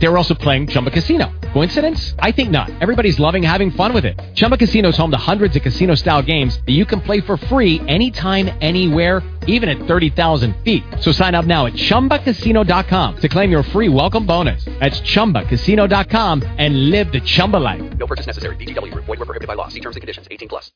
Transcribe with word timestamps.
They 0.00 0.08
were 0.08 0.16
also 0.16 0.34
playing 0.34 0.68
Chumba 0.68 0.90
Casino. 0.90 1.30
Coincidence? 1.52 2.14
I 2.18 2.32
think 2.32 2.50
not. 2.50 2.70
Everybody's 2.80 3.20
loving 3.20 3.42
having 3.42 3.70
fun 3.70 3.92
with 3.92 4.04
it. 4.04 4.18
Chumba 4.34 4.56
Casino 4.56 4.88
is 4.88 4.96
home 4.96 5.10
to 5.10 5.18
hundreds 5.18 5.54
of 5.56 5.62
casino-style 5.62 6.22
games 6.22 6.58
that 6.66 6.72
you 6.72 6.86
can 6.86 7.00
play 7.00 7.20
for 7.20 7.36
free 7.36 7.80
anytime, 7.86 8.48
anywhere, 8.60 9.22
even 9.46 9.68
at 9.68 9.78
30,000 9.86 10.56
feet. 10.64 10.82
So 11.00 11.12
sign 11.12 11.34
up 11.34 11.44
now 11.44 11.66
at 11.66 11.74
ChumbaCasino.com 11.74 13.16
to 13.18 13.28
claim 13.28 13.50
your 13.50 13.62
free 13.62 13.88
welcome 13.90 14.26
bonus. 14.26 14.64
That's 14.80 15.00
ChumbaCasino.com 15.02 16.42
and 16.58 16.90
live 16.90 17.12
the 17.12 17.20
Chumba 17.20 17.58
life. 17.58 17.82
No 17.98 18.06
purchase 18.06 18.26
necessary. 18.26 18.56
VGW. 18.56 18.92
Void 18.94 19.06
were 19.06 19.16
prohibited 19.18 19.48
by 19.48 19.54
law. 19.54 19.68
See 19.68 19.80
terms 19.80 19.96
and 19.96 20.00
conditions. 20.00 20.26
18 20.30 20.48
plus. 20.48 20.72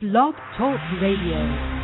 Blog 0.00 0.34
Talk 0.56 0.80
Radio. 1.00 1.82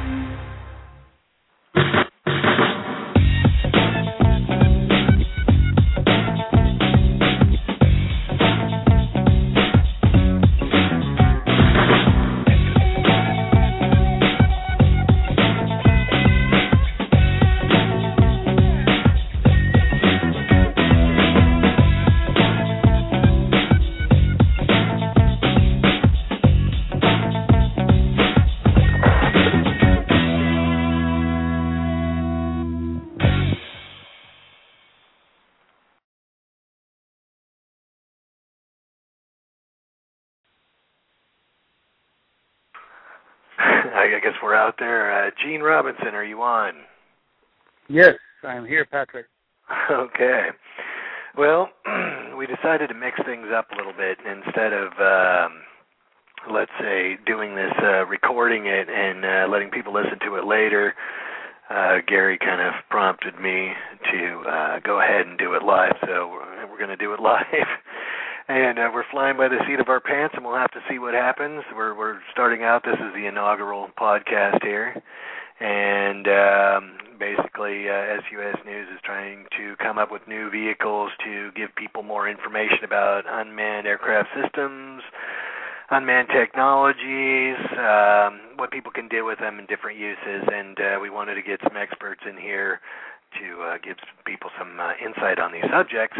Out 44.68 44.74
there. 44.78 45.10
Uh, 45.10 45.30
Gene 45.42 45.62
Robinson, 45.62 46.08
are 46.08 46.24
you 46.24 46.42
on? 46.42 46.74
Yes, 47.88 48.14
I'm 48.44 48.66
here, 48.66 48.84
Patrick. 48.84 49.26
Okay. 49.90 50.48
Well, 51.36 51.68
we 52.38 52.46
decided 52.46 52.88
to 52.88 52.94
mix 52.94 53.18
things 53.24 53.46
up 53.54 53.68
a 53.70 53.76
little 53.76 53.92
bit 53.92 54.18
instead 54.24 54.72
of, 54.72 54.92
um, 54.98 55.60
let's 56.52 56.70
say, 56.80 57.16
doing 57.26 57.54
this, 57.54 57.72
uh, 57.82 58.04
recording 58.06 58.66
it 58.66 58.88
and 58.88 59.24
uh, 59.24 59.46
letting 59.50 59.70
people 59.70 59.92
listen 59.94 60.18
to 60.26 60.36
it 60.36 60.46
later. 60.46 60.94
Uh, 61.70 61.98
Gary 62.06 62.38
kind 62.38 62.60
of 62.60 62.74
prompted 62.90 63.38
me 63.40 63.72
to 64.10 64.42
uh, 64.48 64.80
go 64.84 65.00
ahead 65.00 65.26
and 65.26 65.38
do 65.38 65.54
it 65.54 65.62
live, 65.62 65.96
so 66.02 66.28
we're, 66.28 66.70
we're 66.70 66.78
going 66.78 66.90
to 66.90 66.96
do 66.96 67.12
it 67.14 67.20
live. 67.22 67.44
And 68.48 68.78
uh, 68.78 68.88
we're 68.94 69.04
flying 69.10 69.36
by 69.36 69.48
the 69.48 69.60
seat 69.68 69.78
of 69.78 69.90
our 69.90 70.00
pants, 70.00 70.32
and 70.34 70.42
we'll 70.42 70.56
have 70.56 70.70
to 70.70 70.80
see 70.88 70.98
what 70.98 71.12
happens. 71.12 71.64
We're 71.76 71.94
we're 71.94 72.16
starting 72.32 72.64
out. 72.64 72.82
This 72.82 72.94
is 72.94 73.12
the 73.14 73.26
inaugural 73.26 73.90
podcast 74.00 74.64
here, 74.64 75.02
and 75.60 76.26
um, 76.26 76.96
basically, 77.20 77.90
uh, 77.90 78.16
sUAS 78.24 78.56
News 78.64 78.88
is 78.88 79.00
trying 79.04 79.44
to 79.58 79.76
come 79.76 79.98
up 79.98 80.10
with 80.10 80.26
new 80.26 80.48
vehicles 80.48 81.10
to 81.26 81.50
give 81.52 81.76
people 81.76 82.02
more 82.02 82.26
information 82.26 82.84
about 82.84 83.24
unmanned 83.28 83.86
aircraft 83.86 84.30
systems, 84.32 85.02
unmanned 85.90 86.28
technologies, 86.32 87.60
um, 87.76 88.56
what 88.56 88.70
people 88.70 88.90
can 88.90 89.08
do 89.08 89.26
with 89.26 89.38
them 89.40 89.58
in 89.58 89.66
different 89.66 89.98
uses, 89.98 90.48
and 90.50 90.80
uh, 90.80 90.98
we 91.02 91.10
wanted 91.10 91.34
to 91.34 91.42
get 91.42 91.60
some 91.62 91.76
experts 91.76 92.22
in 92.26 92.38
here 92.38 92.80
to 93.36 93.62
uh, 93.62 93.76
give 93.84 93.98
people 94.24 94.48
some 94.58 94.80
uh, 94.80 94.92
insight 95.04 95.38
on 95.38 95.52
these 95.52 95.68
subjects. 95.70 96.16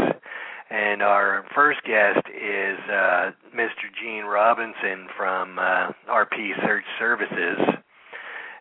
And 0.71 1.03
our 1.03 1.47
first 1.55 1.81
guest 1.85 2.27
is 2.29 2.79
uh, 2.91 3.31
Mr. 3.57 3.89
Gene 4.01 4.25
Robinson 4.25 5.09
from 5.17 5.59
uh, 5.59 5.93
RP 6.11 6.53
Search 6.63 6.85
Services. 6.99 7.59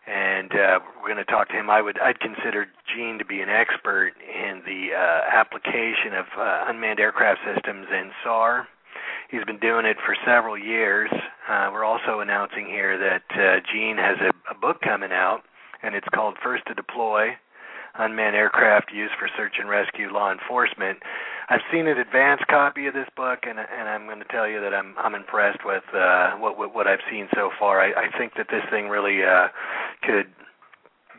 And 0.06 0.50
uh, 0.52 0.80
we're 0.96 1.12
going 1.12 1.22
to 1.22 1.30
talk 1.30 1.50
to 1.50 1.54
him. 1.54 1.68
I 1.68 1.82
would 1.82 1.98
I'd 2.00 2.18
consider 2.20 2.66
Gene 2.96 3.18
to 3.18 3.26
be 3.26 3.42
an 3.42 3.50
expert 3.50 4.12
in 4.24 4.62
the 4.64 4.96
uh, 4.96 5.36
application 5.36 6.14
of 6.16 6.24
uh, 6.38 6.64
unmanned 6.68 6.98
aircraft 6.98 7.40
systems 7.44 7.86
in 7.92 8.10
SAR. 8.24 8.66
He's 9.30 9.44
been 9.44 9.58
doing 9.58 9.84
it 9.84 9.98
for 10.06 10.16
several 10.24 10.56
years. 10.56 11.10
Uh, 11.46 11.68
we're 11.70 11.84
also 11.84 12.20
announcing 12.20 12.64
here 12.64 12.96
that 12.96 13.60
Gene 13.70 13.98
has 13.98 14.16
a, 14.22 14.32
a 14.50 14.58
book 14.58 14.80
coming 14.80 15.12
out, 15.12 15.42
and 15.82 15.94
it's 15.94 16.08
called 16.14 16.36
First 16.42 16.64
to 16.68 16.74
Deploy 16.74 17.36
unmanned 17.98 18.36
aircraft 18.36 18.92
used 18.92 19.12
for 19.18 19.28
search 19.36 19.56
and 19.58 19.68
rescue 19.68 20.10
law 20.10 20.32
enforcement. 20.32 20.98
I've 21.50 21.64
seen 21.72 21.86
an 21.86 21.98
advanced 21.98 22.46
copy 22.48 22.86
of 22.86 22.94
this 22.94 23.08
book, 23.16 23.40
and 23.48 23.58
and 23.58 23.88
I'm 23.88 24.06
going 24.06 24.18
to 24.18 24.28
tell 24.30 24.46
you 24.46 24.60
that 24.60 24.74
I'm 24.74 24.94
I'm 24.98 25.14
impressed 25.14 25.64
with 25.64 25.84
uh, 25.94 26.32
what, 26.36 26.58
what 26.58 26.74
what 26.74 26.86
I've 26.86 27.04
seen 27.10 27.26
so 27.34 27.50
far. 27.58 27.80
I, 27.80 28.06
I 28.06 28.18
think 28.18 28.34
that 28.36 28.48
this 28.50 28.62
thing 28.70 28.88
really 28.88 29.24
uh, 29.24 29.48
could 30.02 30.26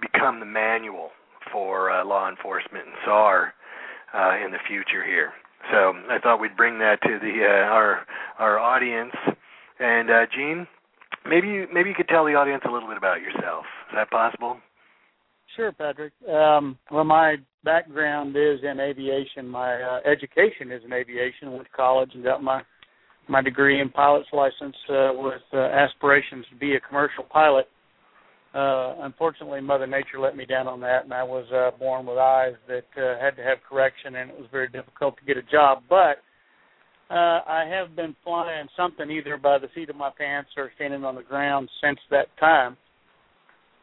become 0.02 0.40
the 0.40 0.46
manual 0.46 1.10
for 1.52 1.90
uh, 1.90 2.06
law 2.06 2.30
enforcement 2.30 2.86
and 2.86 2.96
SAR 3.06 3.54
uh, 4.14 4.36
in 4.46 4.52
the 4.52 4.60
future 4.68 5.04
here. 5.04 5.34
So 5.72 5.94
I 6.10 6.20
thought 6.22 6.40
we'd 6.40 6.56
bring 6.56 6.80
that 6.80 7.02
to 7.04 7.20
the 7.20 7.46
uh, 7.46 7.74
our 7.74 8.06
our 8.38 8.60
audience. 8.60 9.16
And 9.80 10.12
uh, 10.12 10.26
Gene, 10.36 10.68
maybe 11.28 11.48
you, 11.48 11.68
maybe 11.74 11.90
you 11.90 11.96
could 11.96 12.10
tell 12.10 12.26
the 12.26 12.36
audience 12.36 12.64
a 12.68 12.72
little 12.72 12.88
bit 12.88 12.98
about 12.98 13.22
yourself. 13.22 13.66
Is 13.90 13.96
that 13.96 14.12
possible? 14.12 14.58
Sure, 15.56 15.72
Patrick. 15.72 16.14
Um, 16.28 16.78
well, 16.92 17.04
my 17.04 17.38
background 17.64 18.36
is 18.36 18.60
in 18.64 18.80
aviation. 18.80 19.48
My 19.48 19.82
uh, 19.82 20.00
education 20.06 20.72
is 20.72 20.84
in 20.86 20.94
aviation. 20.94 21.52
Went 21.52 21.66
to 21.66 21.72
college 21.72 22.12
and 22.14 22.24
got 22.24 22.44
my 22.44 22.62
my 23.28 23.42
degree 23.42 23.80
in 23.80 23.90
pilot's 23.90 24.30
license 24.34 24.76
uh, 24.90 25.12
with 25.14 25.42
uh, 25.54 25.58
aspirations 25.58 26.46
to 26.50 26.56
be 26.58 26.76
a 26.76 26.80
commercial 26.80 27.24
pilot. 27.24 27.68
Uh, 28.56 28.96
unfortunately, 29.02 29.62
Mother 29.62 29.86
Nature 29.86 30.20
let 30.20 30.36
me 30.36 30.46
down 30.46 30.68
on 30.68 30.80
that, 30.80 31.04
and 31.04 31.14
I 31.14 31.22
was 31.22 31.46
uh, 31.54 31.78
born 31.78 32.08
with 32.08 32.18
eyes 32.18 32.56
that 32.68 32.88
uh, 32.98 33.24
had 33.24 33.36
to 33.36 33.44
have 33.44 33.60
correction, 33.70 34.16
and 34.16 34.32
it 34.32 34.38
was 34.38 34.48
very 34.52 34.68
difficult 34.68 35.16
to 35.18 35.26
get 35.26 35.38
a 35.38 35.44
job. 35.44 35.84
But 35.88 36.18
uh, 37.12 37.42
I 37.46 37.70
have 37.70 37.96
been 37.96 38.16
flying 38.24 38.68
something 38.76 39.12
either 39.12 39.38
by 39.38 39.60
the 39.60 39.68
seat 39.76 39.92
of 39.92 39.96
my 39.96 40.10
pants 40.18 40.50
or 40.58 40.72
standing 40.76 41.04
on 41.04 41.14
the 41.14 41.22
ground 41.22 41.70
since 41.84 42.00
that 42.10 42.36
time 42.40 42.76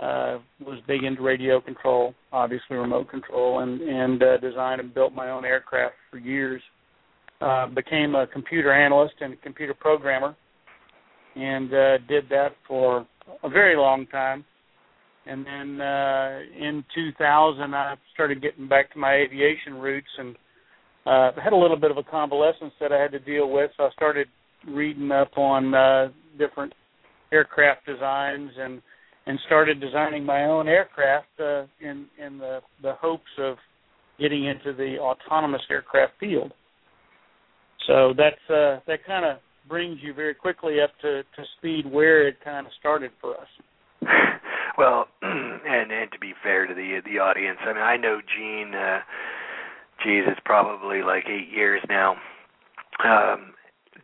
was 0.01 0.81
big 0.87 1.05
into 1.05 1.23
radio 1.23 1.61
control, 1.61 2.15
obviously 2.33 2.77
remote 2.77 3.11
control, 3.11 3.61
and 3.61 3.81
and 3.81 4.23
uh, 4.23 4.37
designed 4.39 4.81
and 4.81 4.95
built 4.95 5.13
my 5.13 5.31
own 5.31 5.45
aircraft 5.45 5.95
for 6.11 6.19
years. 6.19 6.63
Uh, 7.41 7.67
became 7.67 8.15
a 8.15 8.27
computer 8.27 8.73
analyst 8.73 9.15
and 9.21 9.35
a 9.35 9.37
computer 9.37 9.75
programmer, 9.75 10.35
and 11.35 11.73
uh, 11.75 11.99
did 12.09 12.25
that 12.31 12.53
for 12.67 13.07
a 13.43 13.49
very 13.49 13.77
long 13.77 14.07
time. 14.07 14.45
And 15.27 15.45
then 15.45 15.81
uh, 15.81 16.39
in 16.57 16.85
2000, 16.95 17.75
I 17.75 17.97
started 18.15 18.41
getting 18.41 18.69
back 18.69 18.93
to 18.93 18.99
my 18.99 19.15
aviation 19.15 19.75
roots 19.75 20.07
and 20.19 20.37
uh, 21.05 21.33
had 21.43 21.53
a 21.53 21.57
little 21.57 21.77
bit 21.77 21.91
of 21.91 21.99
a 21.99 22.03
convalescence 22.03 22.73
that 22.81 22.93
I 22.93 23.01
had 23.01 23.13
to 23.13 23.19
deal 23.19 23.51
with. 23.51 23.71
So 23.77 23.85
I 23.85 23.91
started 23.91 24.29
reading 24.67 25.11
up 25.11 25.37
on 25.37 25.75
uh, 25.75 26.09
different 26.39 26.73
aircraft 27.33 27.87
designs 27.87 28.51
and 28.59 28.81
and 29.27 29.39
started 29.47 29.81
designing 29.81 30.25
my 30.25 30.45
own 30.45 30.69
aircraft 30.69 31.29
uh, 31.41 31.65
in 31.81 32.07
in 32.25 32.39
the 32.39 32.61
the 32.83 32.95
hopes 33.01 33.31
of 33.39 33.57
getting 34.19 34.47
into 34.47 34.73
the 34.73 34.97
autonomous 34.99 35.63
aircraft 35.71 36.13
field. 36.19 36.53
So 37.87 38.15
that's 38.17 38.51
uh, 38.51 38.81
that 38.87 39.05
kind 39.07 39.25
of 39.25 39.39
brings 39.69 39.99
you 40.03 40.15
very 40.15 40.35
quickly 40.35 40.81
up 40.81 40.91
to 41.03 41.23
to 41.23 41.45
speed 41.59 41.91
where 41.91 42.27
it 42.27 42.37
kind 42.43 42.67
of 42.67 42.73
started 42.79 43.11
for 43.21 43.35
us. 43.35 43.49
well, 44.79 45.07
and 45.23 45.93
and 45.93 46.11
to 46.13 46.19
be 46.19 46.33
fair 46.43 46.67
to 46.67 46.75
the 46.75 47.01
the 47.05 47.19
audience, 47.19 47.59
I 47.63 47.73
mean 47.73 47.83
I 47.83 47.97
know 47.97 48.21
Gene. 48.37 48.75
Uh, 48.75 49.01
geez, 50.05 50.25
it's 50.27 50.41
probably 50.45 51.03
like 51.03 51.25
eight 51.29 51.49
years 51.55 51.83
now. 51.89 52.17
Um, 53.05 53.53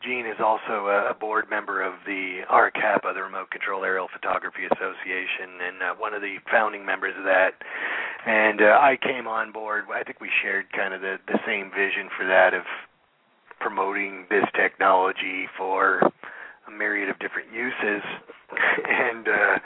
Gene 0.02 0.26
is 0.26 0.40
also 0.42 0.88
a 0.88 1.14
board 1.14 1.46
member 1.48 1.80
of 1.80 1.94
the 2.06 2.40
RCAPA, 2.50 3.14
the 3.14 3.22
Remote 3.22 3.50
Control 3.50 3.84
Aerial 3.84 4.08
Photography 4.12 4.66
Association, 4.66 5.62
and 5.62 5.82
uh, 5.82 5.94
one 5.94 6.12
of 6.12 6.20
the 6.20 6.36
founding 6.50 6.84
members 6.84 7.14
of 7.16 7.24
that. 7.24 7.54
And 8.26 8.60
uh, 8.60 8.78
I 8.82 8.98
came 9.00 9.28
on 9.28 9.52
board. 9.52 9.84
I 9.94 10.02
think 10.02 10.20
we 10.20 10.28
shared 10.42 10.66
kind 10.72 10.92
of 10.92 11.00
the 11.00 11.18
the 11.28 11.38
same 11.46 11.70
vision 11.70 12.10
for 12.18 12.26
that 12.26 12.52
of 12.52 12.62
promoting 13.60 14.26
this 14.28 14.44
technology 14.56 15.46
for 15.56 16.02
a 16.66 16.70
myriad 16.70 17.08
of 17.08 17.18
different 17.20 17.52
uses. 17.52 18.02
and 18.88 19.28
uh, 19.28 19.58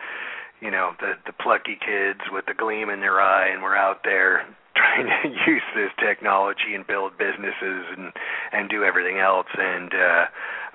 you 0.61 0.71
know, 0.71 0.93
the 1.01 1.15
the 1.25 1.33
plucky 1.33 1.79
kids 1.81 2.21
with 2.31 2.45
the 2.45 2.55
gleam 2.55 2.91
in 2.91 3.01
their 3.01 3.21
eye, 3.21 3.49
and 3.49 3.63
we're 3.63 3.77
out 3.77 4.01
there 4.05 4.45
trying 4.77 5.09
to 5.23 5.29
use 5.51 5.67
this 5.75 5.91
technology 5.99 6.75
and 6.75 6.87
build 6.87 7.19
businesses 7.19 7.85
and 7.97 8.13
and 8.53 8.69
do 8.69 8.85
everything 8.85 9.19
else. 9.19 9.49
And 9.57 9.93
uh 9.93 10.25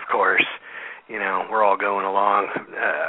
of 0.01 0.05
course 0.11 0.45
you 1.07 1.19
know 1.19 1.45
we're 1.49 1.63
all 1.63 1.77
going 1.77 2.05
along. 2.05 2.49
Uh, 2.57 3.01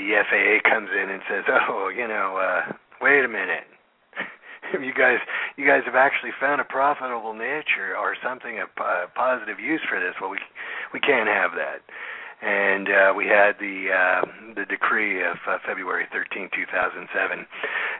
the 0.00 0.16
FAA 0.24 0.64
comes 0.68 0.88
in 0.90 1.10
and 1.10 1.22
says, 1.28 1.44
"Oh, 1.48 1.92
you 1.92 2.08
know, 2.08 2.40
uh, 2.40 2.72
wait 3.00 3.24
a 3.24 3.28
minute." 3.28 3.68
you 4.80 4.94
guys 4.94 5.18
you 5.56 5.66
guys 5.66 5.82
have 5.84 5.94
actually 5.94 6.32
found 6.40 6.60
a 6.60 6.64
profitable 6.64 7.34
niche 7.34 7.76
or, 7.78 7.96
or 7.96 8.16
something 8.24 8.58
a, 8.58 8.66
a 8.82 9.08
positive 9.14 9.60
use 9.60 9.80
for 9.88 10.00
this. 10.00 10.14
Well 10.20 10.30
we 10.30 10.38
we 10.92 11.00
can't 11.00 11.28
have 11.28 11.52
that 11.52 11.84
and 12.42 12.88
uh, 12.88 13.12
we 13.16 13.26
had 13.26 13.52
the 13.60 13.92
uh, 13.92 14.20
the 14.56 14.64
decree 14.64 15.20
of 15.22 15.36
uh, 15.46 15.58
February 15.66 16.06
13, 16.12 16.48
2007. 16.54 17.46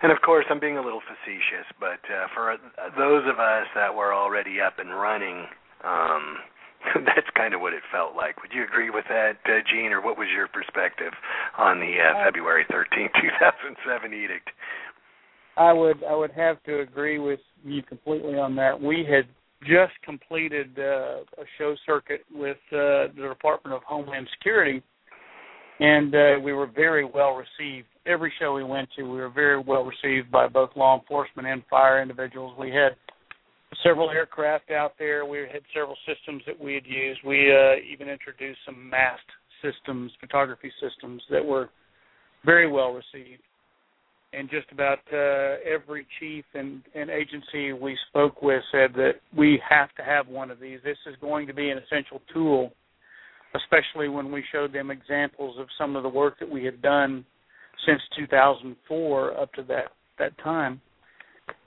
And 0.03 0.13
of 0.13 0.21
course, 0.23 0.47
I'm 0.49 0.61
being 0.61 0.79
a 0.79 0.83
little 0.83 1.03
facetious, 1.05 1.69
but 1.79 2.01
uh, 2.09 2.27
for 2.35 2.57
those 2.97 3.25
of 3.29 3.39
us 3.39 3.67
that 3.75 3.95
were 3.95 4.15
already 4.15 4.61
up 4.61 4.79
and 4.79 4.91
running, 4.91 5.45
um, 5.85 6.41
that's 7.05 7.29
kind 7.37 7.53
of 7.53 7.61
what 7.61 7.75
it 7.75 7.83
felt 7.93 8.17
like. 8.17 8.41
Would 8.43 8.53
you 8.53 8.65
agree 8.65 8.89
with 8.89 9.05
that, 9.09 9.37
uh, 9.45 9.61
Gene, 9.71 9.93
or 9.93 10.01
what 10.01 10.17
was 10.17 10.29
your 10.35 10.49
perspective 10.49 11.13
on 11.59 11.79
the 11.79 12.01
uh, 12.01 12.25
February 12.25 12.65
13, 12.71 13.09
2007 13.21 14.15
edict? 14.15 14.49
I 15.57 15.73
would 15.73 16.03
I 16.05 16.15
would 16.15 16.31
have 16.33 16.63
to 16.65 16.81
agree 16.81 17.19
with 17.19 17.41
you 17.65 17.83
completely 17.83 18.39
on 18.39 18.57
that. 18.57 18.81
We 18.81 19.05
had 19.05 19.27
just 19.63 19.93
completed 20.05 20.71
uh, 20.79 21.21
a 21.39 21.45
show 21.59 21.75
circuit 21.87 22.23
with 22.33 22.57
uh, 22.73 23.13
the 23.15 23.27
Department 23.29 23.75
of 23.75 23.83
Homeland 23.83 24.27
Security, 24.39 24.83
and 25.81 26.15
uh, 26.15 26.41
we 26.43 26.53
were 26.53 26.67
very 26.67 27.05
well 27.05 27.35
received. 27.35 27.87
Every 28.07 28.33
show 28.39 28.55
we 28.55 28.65
went 28.65 28.89
to, 28.97 29.03
we 29.03 29.19
were 29.19 29.31
very 29.31 29.63
well 29.63 29.85
received 29.85 30.31
by 30.31 30.49
both 30.49 30.71
law 30.77 30.99
enforcement 30.99 31.47
and 31.47 31.63
fire 31.69 32.01
individuals. 32.01 32.57
We 32.59 32.71
had 32.71 32.97
several 33.83 34.11
aircraft 34.11 34.71
out 34.71 34.95
there. 34.99 35.25
We 35.27 35.41
had 35.53 35.63
several 35.75 35.97
systems 36.07 36.43
that 36.47 36.59
we 36.59 36.75
had 36.75 36.87
used. 36.87 37.21
We 37.25 37.53
uh, 37.53 37.77
even 37.93 38.09
introduced 38.09 38.61
some 38.65 38.89
mast 38.89 39.23
systems, 39.63 40.11
photography 40.21 40.73
systems 40.81 41.23
that 41.31 41.45
were 41.45 41.69
very 42.45 42.71
well 42.71 42.93
received 42.93 43.43
and 44.33 44.49
just 44.49 44.71
about 44.71 44.99
uh, 45.13 45.57
every 45.67 46.07
chief 46.19 46.45
and, 46.55 46.83
and 46.95 47.11
agency 47.11 47.73
we 47.73 47.97
spoke 48.09 48.43
with 48.43 48.63
said 48.71 48.93
that 48.95 49.15
we 49.37 49.61
have 49.69 49.93
to 49.97 50.03
have 50.03 50.29
one 50.29 50.51
of 50.51 50.61
these. 50.61 50.79
This 50.85 50.99
is 51.07 51.17
going 51.21 51.47
to 51.49 51.55
be 51.55 51.71
an 51.71 51.79
essential 51.79 52.23
tool, 52.33 52.73
especially 53.55 54.09
when 54.09 54.31
we 54.31 54.45
showed 54.53 54.73
them 54.73 54.91
examples 54.91 55.59
of 55.59 55.67
some 55.77 55.97
of 55.97 56.03
the 56.03 56.09
work 56.09 56.39
that 56.39 56.49
we 56.49 56.65
had 56.65 56.81
done 56.81 57.25
since 57.87 58.01
2004 58.19 59.41
up 59.41 59.53
to 59.55 59.63
that 59.65 59.87
that 60.19 60.37
time. 60.39 60.81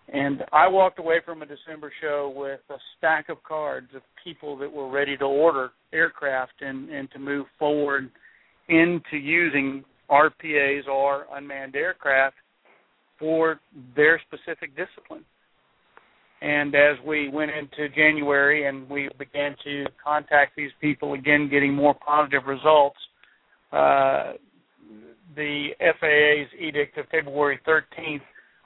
And 0.10 0.44
I 0.51 0.68
walked 0.68 1.00
away 1.00 1.21
from 1.25 1.42
a 1.42 1.45
December 1.45 1.92
show 2.01 2.31
with 2.36 2.60
a 2.69 2.80
stack 2.98 3.30
of 3.30 3.42
cards 3.44 3.88
of 3.95 4.01
people 4.24 4.57
that 4.57 4.71
were 4.71 4.89
ready 4.89 5.18
to 5.18 5.25
order 5.25 5.71
aircraft 5.92 6.62
and, 6.62 6.89
and 6.89 7.10
to 7.12 7.19
move 7.19 7.48
forward 7.57 8.12
into 8.69 9.18
using 9.18 9.83
RPAs 10.12 10.88
or 10.88 11.25
unmanned 11.33 11.75
aircraft 11.75 12.36
for 13.19 13.60
their 13.95 14.21
specific 14.27 14.75
discipline. 14.75 15.24
And 16.42 16.75
as 16.75 16.98
we 17.06 17.30
went 17.30 17.51
into 17.51 17.88
January 17.95 18.68
and 18.68 18.89
we 18.89 19.10
began 19.18 19.56
to 19.63 19.86
contact 20.04 20.56
these 20.57 20.71
people 20.81 21.13
again, 21.13 21.48
getting 21.50 21.74
more 21.74 21.94
positive 21.94 22.44
results, 22.45 22.98
uh, 23.71 24.33
the 25.36 25.69
FAA's 25.80 26.48
edict 26.60 26.98
of 26.98 27.06
February 27.10 27.60
13th 27.65 28.21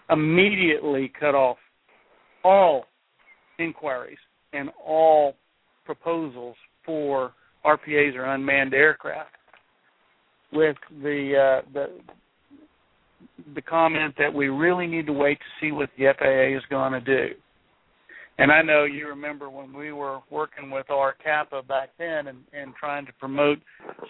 immediately 0.09 1.11
cut 1.19 1.35
off 1.35 1.57
all 2.43 2.85
inquiries 3.59 4.17
and 4.53 4.69
all 4.83 5.35
proposals 5.85 6.55
for 6.85 7.33
RPAs 7.65 8.15
or 8.15 8.25
unmanned 8.25 8.73
aircraft, 8.73 9.31
with 10.51 10.77
the 11.03 11.61
uh, 11.63 11.69
the 11.73 11.89
the 13.55 13.61
comment 13.61 14.15
that 14.17 14.33
we 14.33 14.47
really 14.47 14.87
need 14.87 15.05
to 15.07 15.13
wait 15.13 15.39
to 15.39 15.65
see 15.65 15.71
what 15.71 15.89
the 15.97 16.13
FAA 16.17 16.57
is 16.57 16.63
going 16.69 16.93
to 16.93 17.01
do. 17.01 17.33
And 18.39 18.51
I 18.51 18.61
know 18.61 18.83
you 18.83 19.07
remember 19.07 19.49
when 19.49 19.73
we 19.73 19.91
were 19.91 20.19
working 20.29 20.69
with 20.69 20.87
RCAPA 20.87 21.67
back 21.67 21.89
then 21.97 22.27
and, 22.27 22.37
and 22.53 22.73
trying 22.79 23.05
to 23.07 23.13
promote 23.13 23.57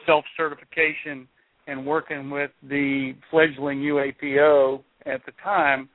self 0.06 0.26
certification 0.36 1.28
and 1.68 1.86
working 1.86 2.30
with 2.30 2.52
the 2.64 3.14
fledgling 3.32 3.80
UAPO 3.80 4.82
at 5.06 5.26
the 5.26 5.32
time, 5.44 5.88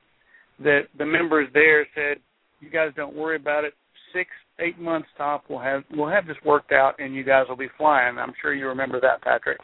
that 0.59 0.81
the 0.97 1.05
members 1.05 1.47
there 1.53 1.85
said, 1.93 2.17
"You 2.59 2.69
guys 2.69 2.91
don't 2.95 3.15
worry 3.15 3.35
about 3.35 3.65
it. 3.65 3.73
Six, 4.13 4.29
eight 4.59 4.79
months 4.79 5.09
top, 5.17 5.45
we'll 5.49 5.59
have 5.59 5.83
we'll 5.91 6.09
have 6.09 6.25
this 6.25 6.37
worked 6.43 6.71
out, 6.71 6.95
and 6.99 7.13
you 7.13 7.23
guys 7.23 7.45
will 7.47 7.55
be 7.55 7.69
flying." 7.77 8.17
I'm 8.17 8.33
sure 8.41 8.53
you 8.53 8.67
remember 8.67 8.99
that, 9.01 9.21
Patrick. 9.21 9.59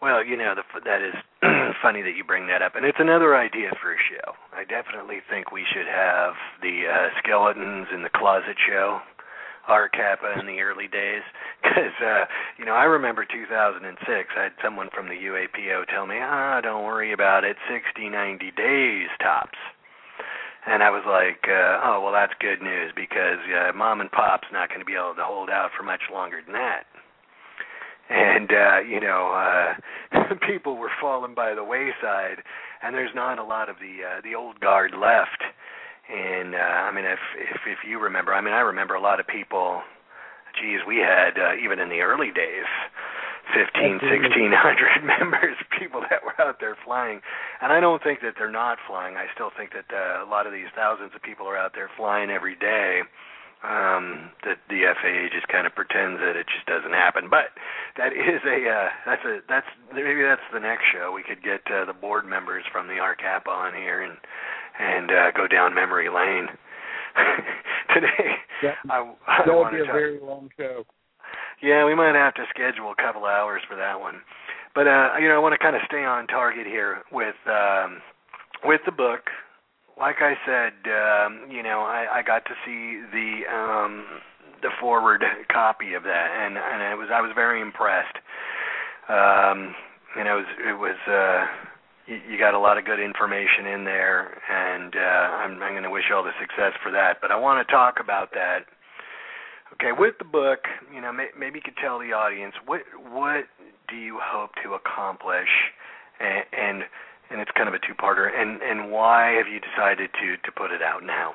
Well, 0.00 0.24
you 0.24 0.36
know, 0.36 0.54
the, 0.54 0.62
that 0.84 1.02
is 1.02 1.14
funny 1.82 2.02
that 2.02 2.14
you 2.14 2.22
bring 2.22 2.46
that 2.46 2.62
up, 2.62 2.76
and 2.76 2.86
it's 2.86 3.00
another 3.00 3.36
idea 3.36 3.70
for 3.82 3.92
a 3.92 3.98
show. 3.98 4.38
I 4.54 4.62
definitely 4.62 5.18
think 5.28 5.50
we 5.50 5.66
should 5.74 5.90
have 5.90 6.34
the 6.62 6.86
uh, 6.86 7.08
skeletons 7.18 7.88
in 7.92 8.02
the 8.02 8.14
closet 8.14 8.54
show, 8.62 9.00
RCAPA 9.68 10.38
in 10.38 10.46
the 10.46 10.60
early 10.60 10.86
days, 10.86 11.22
because 11.62 11.94
uh, 11.98 12.30
you 12.58 12.64
know 12.64 12.74
I 12.74 12.84
remember 12.84 13.26
2006. 13.26 13.82
I 14.38 14.42
had 14.42 14.52
someone 14.62 14.88
from 14.94 15.08
the 15.08 15.18
UAPO 15.18 15.88
tell 15.90 16.06
me, 16.06 16.22
"Ah, 16.22 16.60
don't 16.62 16.84
worry 16.84 17.12
about 17.12 17.42
it, 17.42 17.56
60, 17.66 18.08
90 18.08 18.52
days 18.54 19.08
tops." 19.20 19.58
And 20.66 20.82
I 20.82 20.90
was 20.90 21.02
like, 21.10 21.42
uh, 21.50 21.82
"Oh, 21.82 22.02
well, 22.04 22.12
that's 22.12 22.34
good 22.38 22.62
news 22.62 22.92
because 22.94 23.42
uh, 23.50 23.72
mom 23.74 24.00
and 24.00 24.12
pop's 24.12 24.48
not 24.52 24.68
going 24.68 24.80
to 24.80 24.86
be 24.86 24.94
able 24.94 25.18
to 25.18 25.26
hold 25.26 25.50
out 25.50 25.70
for 25.76 25.82
much 25.82 26.06
longer 26.12 26.38
than 26.44 26.54
that." 26.54 26.86
And 28.08 28.50
uh 28.50 28.80
you 28.80 29.00
know 29.00 29.32
uh 29.32 30.34
people 30.46 30.76
were 30.76 30.90
falling 31.00 31.34
by 31.34 31.54
the 31.54 31.64
wayside 31.64 32.42
and 32.82 32.94
there's 32.94 33.14
not 33.14 33.38
a 33.38 33.44
lot 33.44 33.68
of 33.68 33.76
the 33.80 34.04
uh 34.04 34.20
the 34.22 34.34
old 34.34 34.60
guard 34.60 34.92
left. 34.92 35.42
And 36.08 36.54
uh 36.54 36.88
i 36.88 36.92
mean 36.92 37.04
if 37.04 37.20
if 37.36 37.60
if 37.66 37.78
you 37.88 37.98
remember 38.00 38.32
i 38.32 38.40
mean 38.40 38.54
i 38.54 38.60
remember 38.60 38.94
a 38.94 39.00
lot 39.00 39.20
of 39.20 39.26
people 39.26 39.82
geez 40.60 40.80
we 40.86 40.96
had 40.96 41.38
uh, 41.38 41.54
even 41.62 41.78
in 41.78 41.88
the 41.88 42.00
early 42.00 42.32
days 42.32 42.66
fifteen 43.52 44.00
sixteen 44.00 44.52
hundred 44.52 45.04
members 45.20 45.56
people 45.78 46.00
that 46.10 46.24
were 46.24 46.36
out 46.40 46.60
there 46.60 46.76
flying. 46.84 47.20
And 47.60 47.72
i 47.72 47.80
don't 47.80 48.02
think 48.02 48.20
that 48.20 48.34
they're 48.38 48.50
not 48.50 48.78
flying. 48.86 49.16
I 49.16 49.26
still 49.34 49.50
think 49.56 49.72
that 49.72 49.88
uh, 49.92 50.24
a 50.24 50.28
lot 50.28 50.46
of 50.46 50.52
these 50.52 50.72
thousands 50.74 51.12
of 51.14 51.22
people 51.22 51.46
are 51.46 51.56
out 51.56 51.72
there 51.74 51.90
flying 51.96 52.30
every 52.30 52.56
day 52.56 53.02
um 53.66 54.30
that 54.46 54.62
the 54.70 54.86
FAA 54.86 55.34
just 55.34 55.50
kind 55.50 55.66
of 55.66 55.74
pretends 55.74 56.22
that 56.22 56.38
it 56.38 56.46
just 56.46 56.66
doesn't 56.66 56.94
happen. 56.94 57.26
But 57.26 57.50
that 57.98 58.14
is 58.14 58.38
a 58.46 58.58
uh 58.70 58.88
that's 59.04 59.24
a 59.26 59.40
that's 59.48 59.66
maybe 59.90 60.22
that's 60.22 60.46
the 60.54 60.62
next 60.62 60.86
show. 60.94 61.10
We 61.10 61.26
could 61.26 61.42
get 61.42 61.66
uh, 61.66 61.84
the 61.84 61.92
board 61.92 62.22
members 62.26 62.62
from 62.70 62.86
the 62.86 63.02
RCAP 63.02 63.50
on 63.50 63.74
here 63.74 64.02
and 64.02 64.14
and 64.78 65.10
uh 65.10 65.30
go 65.34 65.48
down 65.48 65.74
memory 65.74 66.08
lane. 66.08 66.46
Today 67.94 68.38
yeah. 68.62 68.78
I, 68.90 69.10
I 69.26 69.42
that 69.46 69.54
would 69.54 69.72
be 69.72 69.82
a 69.82 69.86
talk, 69.86 69.94
very 69.94 70.20
long 70.20 70.50
show. 70.56 70.84
Yeah, 71.60 71.84
we 71.84 71.94
might 71.94 72.14
have 72.14 72.34
to 72.34 72.46
schedule 72.50 72.94
a 72.94 73.02
couple 73.02 73.24
hours 73.24 73.62
for 73.68 73.74
that 73.74 73.98
one. 73.98 74.22
But 74.74 74.86
uh 74.86 75.18
you 75.18 75.26
know, 75.26 75.34
I 75.34 75.42
want 75.42 75.54
to 75.54 75.58
kind 75.58 75.74
of 75.74 75.82
stay 75.86 76.04
on 76.04 76.28
target 76.28 76.66
here 76.66 77.02
with 77.10 77.36
um 77.50 77.98
with 78.62 78.82
the 78.86 78.92
book 78.92 79.26
like 79.98 80.16
I 80.20 80.34
said, 80.46 80.74
um, 80.86 81.50
you 81.50 81.62
know, 81.62 81.80
I, 81.80 82.20
I 82.20 82.22
got 82.22 82.44
to 82.46 82.54
see 82.64 83.02
the 83.12 83.42
um, 83.52 84.04
the 84.62 84.70
forward 84.80 85.24
copy 85.52 85.94
of 85.94 86.02
that, 86.04 86.28
and 86.32 86.56
and 86.56 86.92
it 86.92 86.96
was 86.96 87.08
I 87.12 87.20
was 87.20 87.32
very 87.34 87.60
impressed. 87.60 88.16
Um, 89.08 89.74
and 90.16 90.28
it 90.28 90.32
was 90.32 90.46
it 90.58 90.78
was 90.78 90.98
uh, 91.08 91.46
you, 92.06 92.20
you 92.30 92.38
got 92.38 92.54
a 92.54 92.58
lot 92.58 92.78
of 92.78 92.84
good 92.84 93.00
information 93.00 93.66
in 93.66 93.84
there, 93.84 94.38
and 94.50 94.94
uh, 94.94 95.26
I'm 95.44 95.62
I'm 95.62 95.72
going 95.72 95.82
to 95.82 95.90
wish 95.90 96.04
you 96.08 96.16
all 96.16 96.24
the 96.24 96.36
success 96.40 96.72
for 96.82 96.90
that. 96.92 97.18
But 97.20 97.30
I 97.30 97.36
want 97.36 97.66
to 97.66 97.72
talk 97.72 97.98
about 98.00 98.30
that. 98.34 98.66
Okay, 99.74 99.92
with 99.96 100.14
the 100.18 100.24
book, 100.24 100.60
you 100.92 101.00
know, 101.00 101.12
may, 101.12 101.28
maybe 101.38 101.58
you 101.58 101.62
could 101.62 101.76
tell 101.76 101.98
the 101.98 102.12
audience 102.12 102.54
what 102.66 102.82
what 103.10 103.44
do 103.88 103.96
you 103.96 104.18
hope 104.22 104.50
to 104.64 104.74
accomplish, 104.74 105.50
and, 106.20 106.44
and 106.52 106.82
and 107.30 107.40
it's 107.40 107.50
kind 107.56 107.68
of 107.68 107.74
a 107.74 107.78
two-parter. 107.86 108.28
And 108.34 108.60
and 108.62 108.90
why 108.90 109.34
have 109.36 109.46
you 109.52 109.60
decided 109.60 110.10
to 110.12 110.36
to 110.44 110.52
put 110.56 110.70
it 110.70 110.82
out 110.82 111.02
now? 111.04 111.32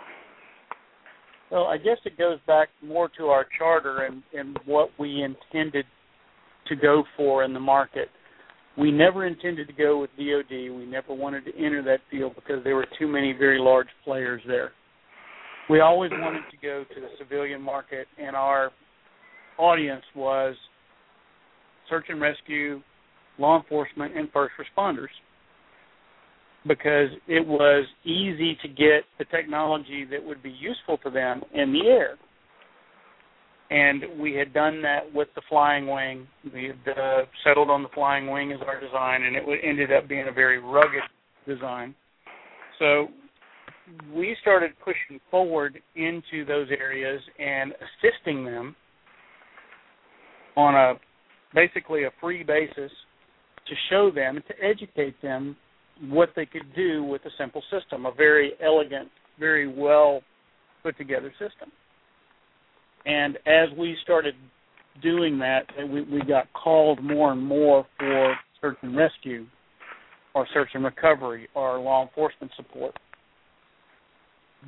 Well, 1.52 1.66
I 1.66 1.78
guess 1.78 1.98
it 2.06 2.18
goes 2.18 2.40
back 2.48 2.70
more 2.82 3.10
to 3.18 3.28
our 3.28 3.46
charter 3.58 4.06
and 4.06 4.24
and 4.34 4.60
what 4.66 4.90
we 5.00 5.24
intended 5.24 5.86
to 6.68 6.76
go 6.76 7.04
for 7.16 7.44
in 7.44 7.54
the 7.54 7.60
market. 7.60 8.10
We 8.78 8.92
never 8.92 9.28
intended 9.28 9.68
to 9.68 9.74
go 9.74 10.00
with 10.02 10.10
DoD. 10.18 10.50
We 10.50 10.86
never 10.88 11.14
wanted 11.14 11.46
to 11.46 11.56
enter 11.56 11.84
that 11.84 12.00
field 12.10 12.34
because 12.36 12.64
there 12.64 12.76
were 12.76 12.88
too 12.98 13.08
many 13.08 13.34
very 13.34 13.60
large 13.60 13.90
players 14.04 14.42
there. 14.48 14.72
We 15.70 15.80
always 15.80 16.12
wanted 16.12 16.42
to 16.50 16.58
go 16.58 16.84
to 16.84 17.02
the 17.02 17.08
civilian 17.20 17.62
market, 17.62 18.08
and 18.18 18.36
our 18.36 18.72
audience 19.60 20.04
was 20.16 20.56
search 21.88 22.06
and 22.10 22.20
rescue, 22.20 22.82
law 23.38 23.62
enforcement, 23.62 24.18
and 24.18 24.30
first 24.32 24.54
responders 24.60 25.10
because 26.68 27.10
it 27.28 27.46
was 27.46 27.86
easy 28.06 28.58
to 28.62 28.68
get 28.68 29.04
the 29.20 29.26
technology 29.26 30.06
that 30.10 30.24
would 30.24 30.42
be 30.42 30.50
useful 30.52 30.98
to 31.00 31.10
them 31.10 31.42
in 31.54 31.74
the 31.74 31.88
air. 31.88 32.18
and 33.70 34.04
we 34.20 34.34
had 34.34 34.54
done 34.54 34.82
that 34.82 35.02
with 35.14 35.28
the 35.36 35.42
flying 35.50 35.88
wing. 35.88 36.28
We 36.54 36.66
had 36.66 36.98
uh, 36.98 37.22
settled 37.44 37.70
on 37.70 37.82
the 37.82 37.90
flying 37.90 38.30
wing 38.30 38.52
as 38.52 38.60
our 38.68 38.80
design, 38.80 39.24
and 39.24 39.36
it 39.36 39.44
ended 39.64 39.92
up 39.92 40.08
being 40.08 40.28
a 40.28 40.32
very 40.32 40.60
rugged 40.60 41.02
design. 41.48 41.96
So 42.78 43.08
we 44.14 44.36
started 44.42 44.72
pushing 44.84 45.20
forward 45.32 45.80
into 45.96 46.46
those 46.46 46.68
areas 46.70 47.22
and 47.40 47.74
assisting 47.74 48.46
them 48.46 48.76
on 50.56 50.76
a 50.76 50.94
basically 51.56 52.04
a 52.04 52.12
free 52.22 52.44
basis 52.44 52.92
to 53.68 53.76
show 53.90 54.12
them 54.14 54.42
to 54.48 54.54
educate 54.64 55.20
them 55.22 55.56
what 56.02 56.30
they 56.36 56.46
could 56.46 56.74
do 56.76 57.04
with 57.04 57.24
a 57.26 57.30
simple 57.38 57.62
system, 57.72 58.06
a 58.06 58.12
very 58.12 58.54
elegant, 58.64 59.10
very 59.40 59.68
well 59.68 60.22
put 60.82 60.98
together 60.98 61.32
system. 61.40 61.72
And 63.06 63.38
as 63.46 63.70
we 63.78 63.96
started 64.04 64.36
doing 65.02 65.40
that, 65.40 65.64
we, 65.90 66.02
we 66.04 66.22
got 66.22 66.52
called 66.54 67.04
more 67.04 67.32
and 67.32 67.44
more 67.44 67.86
for 67.98 68.36
search 68.62 68.78
and 68.82 68.96
rescue, 68.96 69.46
or 70.34 70.48
search 70.54 70.70
and 70.74 70.84
recovery, 70.84 71.48
or 71.54 71.80
law 71.80 72.04
enforcement 72.04 72.52
support. 72.56 72.98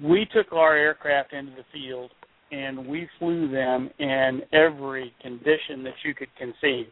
We 0.04 0.28
took 0.36 0.52
our 0.52 0.76
aircraft 0.76 1.34
into 1.34 1.54
the 1.54 1.64
field 1.72 2.12
and 2.52 2.86
we 2.88 3.08
flew 3.18 3.50
them 3.50 3.90
in 3.98 4.42
every 4.54 5.14
condition 5.22 5.84
that 5.84 5.94
you 6.04 6.14
could 6.14 6.28
conceive. 6.38 6.88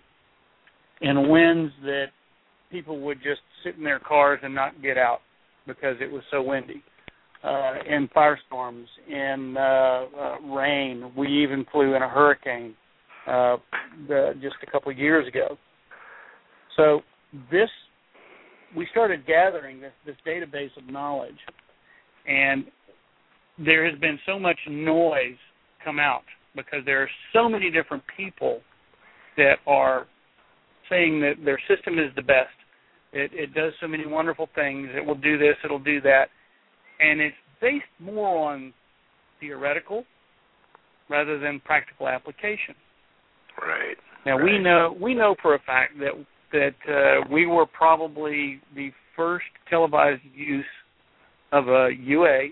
In 1.02 1.30
winds 1.30 1.72
that 1.84 2.08
people 2.74 3.00
would 3.00 3.20
just 3.20 3.42
sit 3.64 3.78
in 3.78 3.84
their 3.84 4.00
cars 4.00 4.40
and 4.44 4.54
not 4.54 4.82
get 4.82 4.98
out 4.98 5.20
because 5.68 5.96
it 6.02 6.12
was 6.12 6.24
so 6.32 6.42
windy. 6.42 6.84
Uh, 7.44 7.74
in 7.88 8.10
firestorms, 8.16 8.86
in 9.08 9.56
uh, 9.58 10.06
uh, 10.18 10.40
rain, 10.56 11.12
we 11.16 11.28
even 11.44 11.66
flew 11.72 11.94
in 11.94 12.02
a 12.02 12.10
hurricane 12.10 12.74
uh, 13.28 13.58
the, 14.08 14.34
just 14.42 14.56
a 14.66 14.72
couple 14.72 14.92
of 14.92 14.98
years 14.98 15.28
ago. 15.28 15.58
So 16.78 17.02
this, 17.52 17.70
we 18.76 18.88
started 18.92 19.28
gathering 19.28 19.82
this, 19.82 19.92
this 20.06 20.16
database 20.26 20.76
of 20.78 20.90
knowledge, 20.90 21.38
and 22.26 22.66
there 23.60 23.90
has 23.90 24.00
been 24.00 24.18
so 24.26 24.40
much 24.40 24.58
noise 24.70 25.38
come 25.84 26.00
out 26.00 26.24
because 26.56 26.80
there 26.86 27.04
are 27.04 27.10
so 27.34 27.50
many 27.50 27.70
different 27.70 28.04
people 28.16 28.62
that 29.36 29.56
are 29.68 30.08
saying 30.90 31.20
that 31.22 31.34
their 31.44 31.60
system 31.68 32.00
is 32.00 32.14
the 32.16 32.22
best. 32.22 32.56
It, 33.14 33.32
it 33.34 33.54
does 33.54 33.74
so 33.80 33.88
many 33.88 34.08
wonderful 34.08 34.50
things. 34.56 34.90
It 34.96 35.06
will 35.06 35.16
do 35.16 35.38
this. 35.38 35.56
It'll 35.64 35.80
do 35.80 36.02
that, 36.02 36.26
and 37.00 37.22
it's 37.22 37.36
based 37.62 37.86
more 38.00 38.52
on 38.52 38.74
theoretical 39.40 40.04
rather 41.10 41.40
than 41.40 41.62
practical 41.64 42.08
application. 42.08 42.76
Right. 43.62 43.98
Now 44.26 44.38
right. 44.38 44.44
we 44.44 44.60
know 44.60 44.98
we 45.00 45.14
know 45.14 45.36
for 45.42 45.56
a 45.56 45.60
fact 45.60 45.94
that 46.00 46.14
that 46.52 46.92
uh, 46.92 47.28
we 47.32 47.46
were 47.46 47.66
probably 47.66 48.62
the 48.76 48.92
first 49.16 49.46
televised 49.70 50.22
use 50.36 50.66
of 51.52 51.68
a 51.68 51.90
UA 52.00 52.50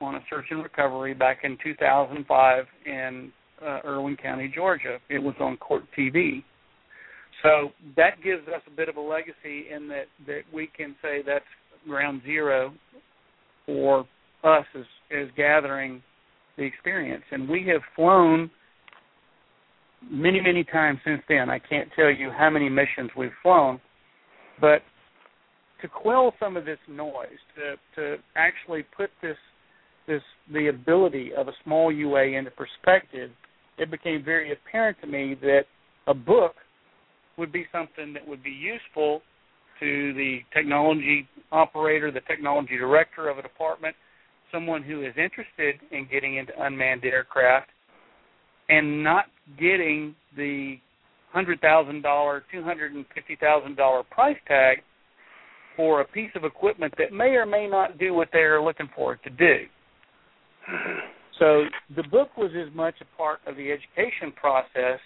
on 0.00 0.16
a 0.16 0.20
search 0.28 0.46
and 0.50 0.62
recovery 0.62 1.14
back 1.14 1.38
in 1.44 1.56
2005 1.62 2.64
in 2.86 3.32
uh, 3.64 3.78
Irwin 3.84 4.16
County, 4.16 4.52
Georgia. 4.52 4.98
It 5.08 5.20
was 5.20 5.34
on 5.40 5.56
Court 5.56 5.84
TV. 5.96 6.42
So 7.42 7.70
that 7.96 8.22
gives 8.22 8.46
us 8.48 8.62
a 8.66 8.70
bit 8.70 8.88
of 8.88 8.96
a 8.96 9.00
legacy 9.00 9.66
in 9.74 9.88
that 9.88 10.06
that 10.26 10.42
we 10.52 10.68
can 10.76 10.94
say 11.02 11.22
that's 11.26 11.44
ground 11.86 12.22
zero 12.24 12.72
for 13.66 14.06
us 14.44 14.64
as 14.74 14.84
as 15.10 15.28
gathering 15.36 16.02
the 16.56 16.62
experience. 16.62 17.24
And 17.30 17.48
we 17.48 17.66
have 17.68 17.80
flown 17.96 18.50
many 20.10 20.40
many 20.40 20.64
times 20.64 20.98
since 21.04 21.22
then. 21.28 21.50
I 21.50 21.58
can't 21.58 21.88
tell 21.96 22.10
you 22.10 22.30
how 22.30 22.50
many 22.50 22.68
missions 22.68 23.10
we've 23.16 23.30
flown, 23.42 23.80
but 24.60 24.82
to 25.80 25.88
quell 25.88 26.32
some 26.38 26.56
of 26.56 26.64
this 26.64 26.78
noise, 26.88 27.42
to 27.56 27.74
to 28.00 28.16
actually 28.36 28.84
put 28.96 29.10
this 29.20 29.36
this 30.06 30.22
the 30.52 30.68
ability 30.68 31.32
of 31.36 31.48
a 31.48 31.52
small 31.64 31.90
UA 31.92 32.38
into 32.38 32.50
perspective, 32.52 33.30
it 33.78 33.90
became 33.90 34.24
very 34.24 34.52
apparent 34.52 34.96
to 35.00 35.06
me 35.06 35.36
that 35.40 35.62
a 36.06 36.14
book 36.14 36.54
would 37.36 37.52
be 37.52 37.66
something 37.72 38.12
that 38.12 38.26
would 38.26 38.42
be 38.42 38.50
useful 38.50 39.22
to 39.80 40.14
the 40.14 40.38
technology 40.54 41.26
operator, 41.50 42.10
the 42.10 42.20
technology 42.20 42.76
director 42.76 43.28
of 43.28 43.38
a 43.38 43.42
department, 43.42 43.96
someone 44.52 44.82
who 44.82 45.02
is 45.02 45.14
interested 45.16 45.76
in 45.90 46.06
getting 46.10 46.36
into 46.36 46.52
unmanned 46.62 47.04
aircraft 47.04 47.68
and 48.68 49.02
not 49.02 49.26
getting 49.58 50.14
the 50.36 50.76
hundred 51.32 51.60
thousand 51.60 52.02
dollar, 52.02 52.44
two 52.52 52.62
hundred 52.62 52.92
and 52.92 53.04
fifty 53.14 53.36
thousand 53.40 53.76
dollar 53.76 54.02
price 54.02 54.36
tag 54.46 54.78
for 55.76 56.02
a 56.02 56.04
piece 56.04 56.30
of 56.34 56.44
equipment 56.44 56.92
that 56.98 57.12
may 57.12 57.30
or 57.30 57.46
may 57.46 57.66
not 57.66 57.98
do 57.98 58.12
what 58.12 58.28
they're 58.32 58.62
looking 58.62 58.88
for 58.94 59.14
it 59.14 59.20
to 59.24 59.30
do. 59.30 59.64
So 61.38 61.64
the 61.96 62.04
book 62.04 62.36
was 62.36 62.50
as 62.54 62.72
much 62.74 62.94
a 63.00 63.16
part 63.16 63.40
of 63.46 63.56
the 63.56 63.72
education 63.72 64.32
process 64.36 65.00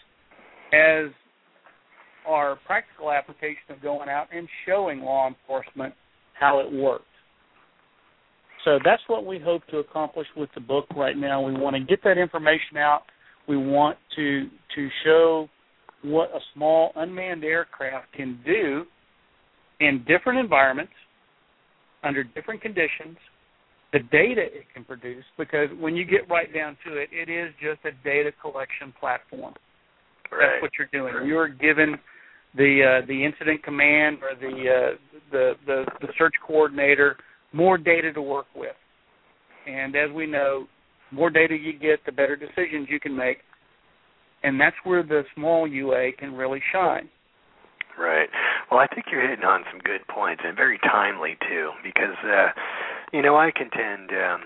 as 0.72 1.10
our 2.26 2.58
practical 2.66 3.10
application 3.10 3.70
of 3.70 3.80
going 3.82 4.08
out 4.08 4.26
and 4.34 4.48
showing 4.66 5.00
law 5.00 5.28
enforcement 5.28 5.94
how 6.38 6.60
it 6.60 6.70
works. 6.70 7.04
So 8.64 8.78
that's 8.84 9.02
what 9.06 9.24
we 9.24 9.38
hope 9.38 9.64
to 9.68 9.78
accomplish 9.78 10.26
with 10.36 10.50
the 10.54 10.60
book 10.60 10.86
right 10.96 11.16
now. 11.16 11.40
We 11.40 11.52
want 11.52 11.76
to 11.76 11.80
get 11.80 12.02
that 12.04 12.18
information 12.18 12.76
out. 12.76 13.02
We 13.48 13.56
want 13.56 13.96
to 14.16 14.48
to 14.74 14.88
show 15.04 15.48
what 16.02 16.30
a 16.30 16.40
small 16.52 16.92
unmanned 16.96 17.44
aircraft 17.44 18.12
can 18.12 18.40
do 18.44 18.84
in 19.80 20.04
different 20.06 20.40
environments 20.40 20.92
under 22.02 22.24
different 22.24 22.60
conditions 22.60 23.16
the 23.92 24.00
data 24.10 24.42
it 24.42 24.66
can 24.74 24.84
produce 24.84 25.24
because 25.38 25.68
when 25.80 25.96
you 25.96 26.04
get 26.04 26.28
right 26.28 26.52
down 26.52 26.76
to 26.86 26.96
it, 26.96 27.08
it 27.12 27.30
is 27.30 27.54
just 27.60 27.80
a 27.84 27.92
data 28.04 28.30
collection 28.42 28.92
platform. 28.98 29.54
Right. 30.30 30.40
That's 30.40 30.62
what 30.62 30.70
you're 30.78 30.88
doing. 30.92 31.26
You're 31.26 31.48
given 31.48 31.96
the 32.56 33.00
uh, 33.02 33.06
the 33.06 33.24
incident 33.24 33.62
command 33.62 34.18
or 34.22 34.34
the, 34.38 34.56
uh, 34.68 34.96
the 35.30 35.52
the 35.66 35.84
the 36.00 36.08
search 36.18 36.34
coordinator 36.46 37.16
more 37.52 37.78
data 37.78 38.12
to 38.12 38.22
work 38.22 38.46
with, 38.54 38.76
and 39.66 39.94
as 39.96 40.10
we 40.14 40.26
know, 40.26 40.66
more 41.10 41.30
data 41.30 41.56
you 41.56 41.72
get, 41.72 42.04
the 42.04 42.12
better 42.12 42.36
decisions 42.36 42.88
you 42.88 43.00
can 43.00 43.16
make, 43.16 43.38
and 44.42 44.60
that's 44.60 44.76
where 44.84 45.02
the 45.02 45.22
small 45.34 45.66
UA 45.66 46.12
can 46.18 46.34
really 46.34 46.62
shine. 46.72 47.08
Right. 47.98 48.28
Well, 48.70 48.80
I 48.80 48.86
think 48.94 49.06
you're 49.10 49.26
hitting 49.26 49.44
on 49.44 49.62
some 49.70 49.80
good 49.80 50.06
points 50.08 50.42
and 50.44 50.54
very 50.54 50.78
timely 50.78 51.36
too, 51.48 51.70
because 51.82 52.16
uh, 52.24 52.48
you 53.12 53.22
know 53.22 53.36
I 53.36 53.50
contend. 53.54 54.10
Um, 54.10 54.40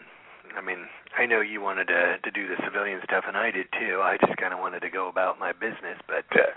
I 0.57 0.61
mean, 0.64 0.79
I 1.17 1.26
know 1.26 1.40
you 1.40 1.61
wanted 1.61 1.88
to 1.88 2.19
to 2.23 2.31
do 2.31 2.47
the 2.49 2.57
civilian 2.64 3.00
stuff, 3.05 3.25
and 3.26 3.37
I 3.37 3.50
did 3.50 3.67
too. 3.79 4.00
I 4.02 4.17
just 4.21 4.37
kind 4.38 4.52
of 4.55 4.61
wanted 4.61 4.81
to 4.81 4.90
go 4.90 5.09
about 5.09 5.38
my 5.40 5.52
business, 5.52 5.99
but 6.07 6.25
uh, 6.35 6.50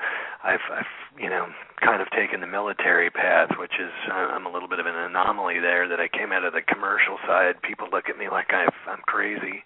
I've, 0.44 0.64
I've 0.72 0.94
you 1.20 1.30
know 1.30 1.48
kind 1.82 2.02
of 2.02 2.10
taken 2.12 2.42
the 2.42 2.48
military 2.48 3.10
path, 3.10 3.50
which 3.60 3.74
is 3.80 3.92
uh, 4.12 4.14
I'm 4.36 4.46
a 4.46 4.52
little 4.52 4.70
bit 4.70 4.80
of 4.80 4.86
an 4.86 4.96
anomaly 4.96 5.60
there. 5.60 5.88
That 5.88 6.00
I 6.00 6.08
came 6.08 6.32
out 6.32 6.46
of 6.46 6.54
the 6.54 6.62
commercial 6.62 7.18
side. 7.28 7.62
People 7.62 7.88
look 7.92 8.10
at 8.10 8.18
me 8.18 8.30
like 8.30 8.54
I've, 8.54 8.76
I'm 8.88 9.02
crazy 9.06 9.64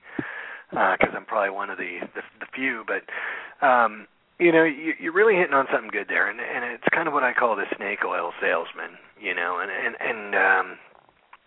because 0.71 1.13
uh, 1.13 1.17
I'm 1.17 1.25
probably 1.25 1.51
one 1.51 1.69
of 1.69 1.77
the 1.77 1.99
the, 2.15 2.21
the 2.39 2.47
few, 2.55 2.83
but. 2.87 3.03
um 3.65 4.07
you 4.39 4.51
know 4.51 4.63
you, 4.63 4.93
you're 4.99 5.13
really 5.13 5.33
hitting 5.35 5.53
on 5.53 5.65
something 5.73 5.89
good 5.89 6.05
there 6.09 6.29
and 6.29 6.39
and 6.39 6.63
it's 6.63 6.85
kind 6.93 7.07
of 7.07 7.13
what 7.13 7.23
i 7.23 7.33
call 7.33 7.55
the 7.55 7.65
snake 7.75 8.05
oil 8.05 8.31
salesman 8.39 8.93
you 9.19 9.33
know 9.33 9.57
and 9.57 9.71
and 9.73 9.95
and 9.97 10.35
um 10.35 10.77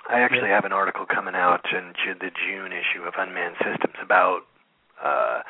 i 0.09 0.21
actually 0.21 0.49
have 0.49 0.65
an 0.65 0.73
article 0.73 1.05
coming 1.07 1.35
out 1.35 1.65
in 1.73 1.93
the 2.21 2.31
june 2.47 2.73
issue 2.73 3.03
of 3.07 3.15
unmanned 3.19 3.57
systems 3.59 3.97
about 4.03 4.41
uh 5.03 5.43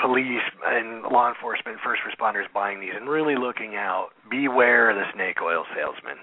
police 0.00 0.42
and 0.66 1.02
law 1.02 1.28
enforcement 1.28 1.78
first 1.84 2.02
responders 2.02 2.50
buying 2.52 2.80
these 2.80 2.92
and 2.94 3.08
really 3.08 3.36
looking 3.36 3.76
out 3.76 4.10
beware 4.30 4.94
the 4.94 5.04
snake 5.14 5.38
oil 5.42 5.64
salesman 5.74 6.18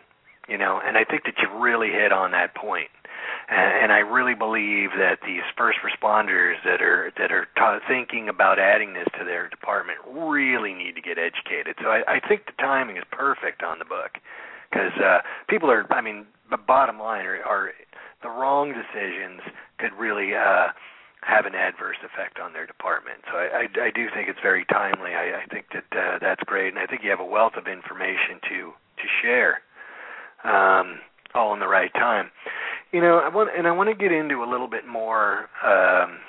you 0.50 0.58
know 0.58 0.82
and 0.84 0.98
i 0.98 1.04
think 1.04 1.24
that 1.24 1.36
you 1.42 1.48
really 1.60 1.90
hit 1.90 2.12
on 2.12 2.32
that 2.32 2.56
point 2.56 2.90
and, 3.50 3.84
and 3.84 3.92
I 3.92 4.00
really 4.00 4.34
believe 4.34 4.92
that 4.98 5.20
these 5.26 5.44
first 5.58 5.80
responders 5.84 6.56
that 6.64 6.82
are 6.82 7.12
that 7.18 7.32
are 7.32 7.46
t- 7.56 7.86
thinking 7.88 8.30
about 8.30 8.60
adding 8.60 8.94
this 8.94 9.08
to 9.20 9.26
their 9.26 9.50
department 9.50 10.00
really 10.08 10.74
need 10.74 10.96
to 10.96 11.02
get 11.02 11.18
educated. 11.18 11.76
So 11.82 11.90
I, 11.90 12.04
I 12.08 12.20
think 12.20 12.46
the 12.46 12.56
timing 12.58 12.98
is 12.98 13.04
perfect 13.12 13.64
on 13.64 13.80
the 13.80 13.86
book 13.86 14.18
because 14.70 14.94
uh, 15.04 15.20
people 15.50 15.70
are. 15.70 15.86
I 15.92 16.02
mean, 16.02 16.26
the 16.52 16.58
bottom 16.58 17.00
line 17.00 17.26
are, 17.26 17.42
are 17.44 17.72
the 18.22 18.30
wrong 18.30 18.70
decisions 18.70 19.42
could 19.80 19.94
really 19.98 20.36
uh, 20.36 20.68
have 21.22 21.46
an 21.46 21.56
adverse 21.56 21.98
effect 22.04 22.40
on 22.40 22.54
their 22.54 22.66
department. 22.68 23.20
So 23.32 23.38
I, 23.38 23.66
I, 23.66 23.88
I 23.88 23.92
do 23.92 24.08
think 24.14 24.30
it's 24.30 24.40
very 24.42 24.66
timely. 24.66 25.12
I, 25.12 25.42
I 25.42 25.46
think 25.52 25.66
that 25.74 25.90
uh, 25.98 26.20
that's 26.20 26.42
great, 26.46 26.70
and 26.70 26.80
I 26.80 26.86
think 26.86 27.02
you 27.04 27.10
have 27.10 27.20
a 27.20 27.26
wealth 27.26 27.54
of 27.58 27.68
information 27.68 28.42
to 28.50 28.74
to 29.02 29.06
share, 29.22 29.62
um, 30.44 31.00
all 31.34 31.54
in 31.54 31.60
the 31.60 31.68
right 31.68 31.94
time. 31.94 32.30
You 32.92 33.02
know, 33.02 33.18
I 33.20 33.30
want 33.30 33.50
and 33.58 33.68
I 33.68 33.72
want 33.72 33.90
to 33.90 33.96
get 33.96 34.12
into 34.12 34.44
a 34.44 34.50
little 34.50 34.68
bit 34.68 34.86
more 34.86 35.50
um, 35.66 36.20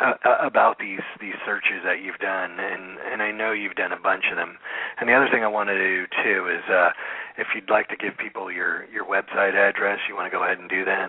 uh, 0.00 0.14
about 0.42 0.78
these 0.78 1.04
these 1.20 1.36
searches 1.46 1.84
that 1.84 2.02
you've 2.02 2.18
done, 2.18 2.58
and 2.58 2.98
and 3.12 3.22
I 3.22 3.30
know 3.30 3.52
you've 3.52 3.76
done 3.76 3.92
a 3.92 4.00
bunch 4.00 4.24
of 4.30 4.36
them. 4.36 4.56
And 4.98 5.08
the 5.08 5.14
other 5.14 5.28
thing 5.30 5.44
I 5.44 5.48
want 5.48 5.68
to 5.68 5.78
do 5.78 6.06
too 6.24 6.48
is, 6.48 6.64
uh, 6.70 6.90
if 7.36 7.46
you'd 7.54 7.70
like 7.70 7.88
to 7.88 7.96
give 7.96 8.16
people 8.18 8.52
your 8.52 8.84
your 8.86 9.04
website 9.04 9.54
address, 9.54 9.98
you 10.08 10.14
want 10.14 10.30
to 10.30 10.36
go 10.36 10.44
ahead 10.44 10.58
and 10.58 10.68
do 10.68 10.84
that. 10.84 11.08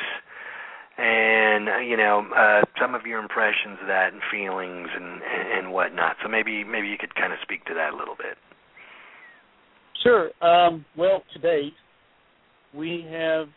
and 0.98 1.68
uh, 1.68 1.78
you 1.78 1.96
know 1.96 2.26
uh, 2.36 2.60
some 2.80 2.94
of 2.94 3.06
your 3.06 3.18
impressions 3.18 3.78
of 3.80 3.88
that 3.88 4.12
and 4.12 4.22
feelings 4.30 4.88
and 4.94 5.20
and 5.58 5.72
whatnot. 5.72 6.16
So 6.22 6.28
maybe 6.28 6.64
maybe 6.64 6.88
you 6.88 6.98
could 6.98 7.14
kind 7.14 7.32
of 7.32 7.38
speak 7.42 7.64
to 7.66 7.74
that 7.74 7.92
a 7.92 7.96
little 7.96 8.16
bit. 8.16 8.36
Sure. 10.02 10.30
Um, 10.42 10.84
well, 10.96 11.22
to 11.32 11.38
date, 11.38 11.74
we 12.74 13.06
have 13.10 13.48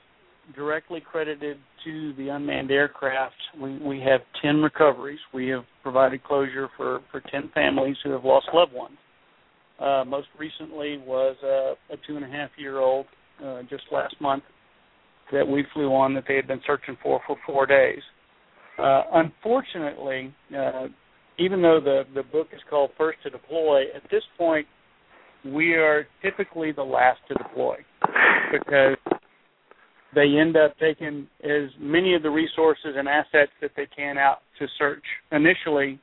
directly 0.53 1.01
credited 1.01 1.57
to 1.83 2.13
the 2.17 2.29
unmanned 2.29 2.71
aircraft. 2.71 3.35
We 3.59 3.77
we 3.79 3.99
have 4.01 4.21
ten 4.41 4.61
recoveries. 4.61 5.19
We 5.33 5.47
have 5.49 5.63
provided 5.83 6.23
closure 6.23 6.69
for 6.77 7.01
for 7.11 7.21
ten 7.31 7.49
families 7.53 7.97
who 8.03 8.11
have 8.11 8.23
lost 8.23 8.47
loved 8.53 8.73
ones. 8.73 8.97
Uh, 9.79 10.03
most 10.05 10.27
recently 10.39 10.97
was 11.05 11.35
uh, 11.43 11.93
a 11.93 11.97
two 12.07 12.15
and 12.15 12.25
a 12.25 12.29
half 12.29 12.49
year 12.57 12.79
old 12.79 13.05
uh, 13.43 13.61
just 13.69 13.83
last 13.91 14.15
month 14.21 14.43
that 15.31 15.47
we 15.47 15.65
flew 15.73 15.93
on 15.93 16.13
that 16.13 16.23
they 16.27 16.35
had 16.35 16.47
been 16.47 16.61
searching 16.65 16.97
for 17.01 17.19
for 17.25 17.37
four 17.45 17.65
days. 17.65 18.01
Uh, 18.77 19.03
unfortunately, 19.13 20.33
uh, 20.57 20.87
even 21.39 21.61
though 21.61 21.79
the 21.83 22.03
the 22.13 22.23
book 22.23 22.47
is 22.53 22.61
called 22.69 22.91
First 22.97 23.19
to 23.23 23.29
Deploy, 23.29 23.83
at 23.95 24.03
this 24.11 24.23
point 24.37 24.67
we 25.45 25.73
are 25.73 26.07
typically 26.21 26.71
the 26.71 26.83
last 26.83 27.19
to 27.27 27.35
deploy 27.35 27.75
because 28.51 28.94
they 30.15 30.37
end 30.39 30.57
up 30.57 30.77
taking 30.79 31.27
as 31.43 31.69
many 31.79 32.15
of 32.15 32.23
the 32.23 32.29
resources 32.29 32.95
and 32.95 33.07
assets 33.07 33.51
that 33.61 33.71
they 33.75 33.87
can 33.95 34.17
out 34.17 34.39
to 34.59 34.67
search 34.77 35.03
initially, 35.31 35.99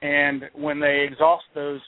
and 0.00 0.44
when 0.54 0.80
they 0.80 1.06
exhaust 1.08 1.44
those 1.54 1.80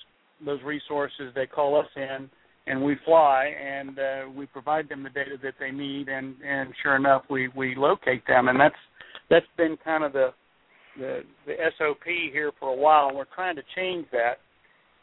those 0.44 0.60
resources, 0.62 1.32
they 1.34 1.46
call 1.46 1.80
us 1.80 1.86
in 1.96 2.28
and 2.66 2.82
we 2.82 2.96
fly 3.04 3.52
and 3.60 3.98
uh, 3.98 4.30
we 4.34 4.46
provide 4.46 4.88
them 4.88 5.02
the 5.02 5.10
data 5.10 5.36
that 5.42 5.54
they 5.60 5.70
need. 5.70 6.08
And 6.08 6.36
and 6.46 6.72
sure 6.82 6.96
enough 6.96 7.22
we 7.28 7.48
we 7.56 7.74
locate 7.74 8.26
them. 8.26 8.48
And 8.48 8.58
that's 8.58 8.74
that's 9.30 9.46
been 9.56 9.76
kind 9.84 10.04
of 10.04 10.12
the 10.12 10.30
the 10.98 11.22
the 11.46 11.54
SOP 11.78 12.04
here 12.32 12.52
for 12.58 12.70
a 12.70 12.76
while. 12.76 13.08
And 13.08 13.16
we're 13.16 13.24
trying 13.34 13.56
to 13.56 13.62
change 13.74 14.06
that 14.12 14.38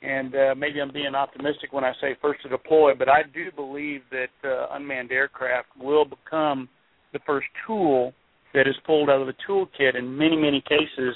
and 0.01 0.35
uh, 0.35 0.55
maybe 0.55 0.81
I'm 0.81 0.91
being 0.91 1.15
optimistic 1.15 1.71
when 1.73 1.83
I 1.83 1.93
say 2.01 2.15
first 2.21 2.41
to 2.43 2.49
deploy 2.49 2.93
but 2.97 3.09
I 3.09 3.23
do 3.33 3.51
believe 3.55 4.01
that 4.11 4.47
uh, 4.47 4.75
unmanned 4.75 5.11
aircraft 5.11 5.69
will 5.79 6.05
become 6.05 6.69
the 7.13 7.19
first 7.25 7.47
tool 7.67 8.13
that 8.53 8.67
is 8.67 8.75
pulled 8.85 9.09
out 9.09 9.21
of 9.21 9.27
the 9.27 9.35
toolkit 9.47 9.97
in 9.97 10.17
many 10.17 10.35
many 10.35 10.61
cases 10.61 11.15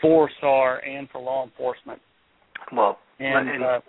for 0.00 0.30
SAR 0.40 0.78
and 0.78 1.08
for 1.10 1.20
law 1.20 1.44
enforcement 1.44 2.00
Well, 2.72 2.98
and, 3.18 3.48
and 3.48 3.62
uh, 3.64 3.80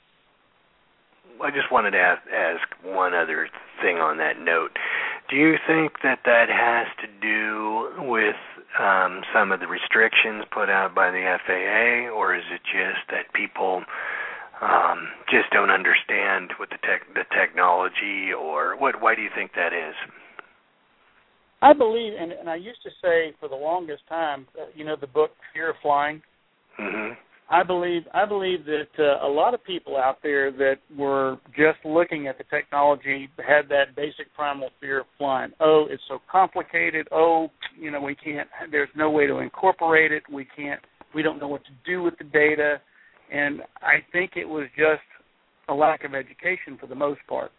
I 1.44 1.50
just 1.50 1.72
wanted 1.72 1.92
to 1.92 1.98
ask, 1.98 2.22
ask 2.28 2.62
one 2.84 3.14
other 3.14 3.48
thing 3.82 3.98
on 3.98 4.18
that 4.18 4.40
note. 4.40 4.72
Do 5.32 5.38
you 5.38 5.56
think 5.66 5.94
that 6.04 6.20
that 6.26 6.50
has 6.52 6.88
to 7.00 7.08
do 7.24 8.04
with 8.04 8.36
um, 8.78 9.22
some 9.34 9.54
of 9.54 9.62
the 9.62 9.68
restrictions 9.68 10.44
put 10.52 10.70
out 10.70 10.94
by 10.94 11.10
the 11.10 11.24
FAA, 11.48 12.12
or 12.14 12.36
is 12.36 12.44
it 12.52 12.60
just 12.68 13.00
that 13.10 13.32
people 13.34 13.82
um, 14.62 15.08
just 15.32 15.50
don't 15.52 15.72
understand 15.72 16.52
what 16.60 16.70
the 16.70 16.76
tech, 16.84 17.08
the 17.16 17.24
technology, 17.32 18.34
or 18.38 18.76
what? 18.76 19.02
Why 19.02 19.16
do 19.16 19.22
you 19.22 19.30
think 19.34 19.52
that 19.56 19.72
is? 19.72 19.96
I 21.62 21.72
believe, 21.74 22.14
and, 22.20 22.34
and 22.34 22.50
I 22.50 22.56
used 22.56 22.84
to 22.84 22.90
say 23.02 23.34
for 23.40 23.48
the 23.48 23.56
longest 23.56 24.04
time, 24.10 24.48
uh, 24.60 24.66
you 24.76 24.84
know, 24.84 24.98
the 25.00 25.08
book 25.08 25.32
Fear 25.54 25.70
of 25.70 25.76
Flying. 25.82 26.22
Mm-hmm. 26.78 27.14
I 27.50 27.64
believe 27.64 28.04
I 28.14 28.26
believe 28.26 28.66
that 28.66 28.88
uh, 28.98 29.26
a 29.26 29.30
lot 29.30 29.54
of 29.54 29.64
people 29.66 29.98
out 29.98 30.18
there 30.24 30.52
that 30.52 30.76
were 30.98 31.38
just 31.50 31.80
looking 31.84 32.28
at 32.28 32.38
the 32.38 32.46
technology 32.46 33.30
had 33.46 33.68
that 33.70 33.96
basic 33.96 34.34
primal 34.34 34.70
fear 34.80 35.02
of 35.02 35.06
flying. 35.18 35.52
Oh, 35.60 35.86
it's 35.90 36.04
so 36.08 36.20
complicated. 36.32 37.08
Oh, 37.12 37.50
you 37.78 37.92
know, 37.92 38.02
we 38.02 38.16
can't. 38.16 38.48
There's 38.72 38.90
no 38.96 39.10
way 39.10 39.28
to 39.28 39.40
incorporate 39.40 40.12
it. 40.14 40.24
We 40.32 40.48
can't. 40.56 40.80
We 41.14 41.22
don't 41.24 41.40
know 41.40 41.50
what 41.50 41.64
to 41.66 41.72
do 41.86 42.02
with 42.02 42.18
the 42.18 42.24
data, 42.24 42.80
and 43.32 43.62
I 43.82 43.96
think 44.14 44.32
it 44.38 44.48
was 44.48 44.68
just 44.78 45.02
a 45.68 45.74
lack 45.74 46.06
of 46.06 46.16
education 46.16 46.78
for 46.80 46.88
the 46.88 46.96
most 46.96 47.20
part. 47.28 47.52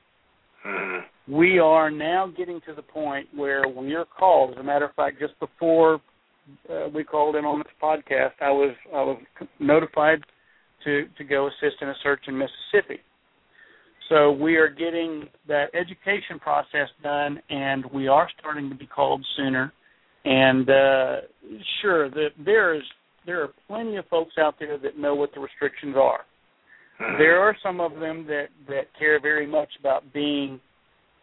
Mm-hmm. 0.66 1.32
We 1.32 1.58
are 1.58 1.90
now 1.90 2.32
getting 2.36 2.60
to 2.66 2.74
the 2.74 2.82
point 2.82 3.28
where 3.34 3.68
we 3.68 3.94
are 3.94 4.04
called. 4.04 4.52
As 4.52 4.58
a 4.58 4.62
matter 4.62 4.86
of 4.86 4.94
fact, 4.94 5.18
just 5.20 5.38
before 5.38 6.00
uh, 6.70 6.88
we 6.94 7.04
called 7.04 7.36
in 7.36 7.44
on 7.44 7.58
this 7.58 7.72
podcast, 7.82 8.32
I 8.40 8.50
was 8.50 8.74
I 8.92 9.02
was 9.02 9.22
notified 9.58 10.20
to 10.84 11.06
to 11.16 11.24
go 11.24 11.48
assist 11.48 11.80
in 11.80 11.88
a 11.88 11.94
search 12.02 12.20
in 12.26 12.36
Mississippi. 12.36 13.00
So 14.08 14.32
we 14.32 14.56
are 14.56 14.68
getting 14.68 15.28
that 15.48 15.66
education 15.74 16.38
process 16.40 16.88
done, 17.02 17.40
and 17.48 17.84
we 17.94 18.08
are 18.08 18.28
starting 18.38 18.68
to 18.68 18.74
be 18.74 18.86
called 18.86 19.24
sooner. 19.36 19.72
And 20.24 20.68
uh, 20.68 21.16
sure, 21.80 22.10
the, 22.10 22.28
there 22.44 22.74
is 22.74 22.82
there 23.26 23.42
are 23.42 23.48
plenty 23.68 23.96
of 23.96 24.06
folks 24.08 24.34
out 24.38 24.56
there 24.58 24.78
that 24.78 24.98
know 24.98 25.14
what 25.14 25.32
the 25.34 25.40
restrictions 25.40 25.96
are. 25.96 26.20
Mm-hmm. 27.00 27.18
There 27.18 27.40
are 27.40 27.56
some 27.62 27.80
of 27.80 27.92
them 28.00 28.26
that 28.26 28.48
that 28.68 28.86
care 28.98 29.20
very 29.20 29.46
much 29.46 29.70
about 29.80 30.12
being 30.12 30.60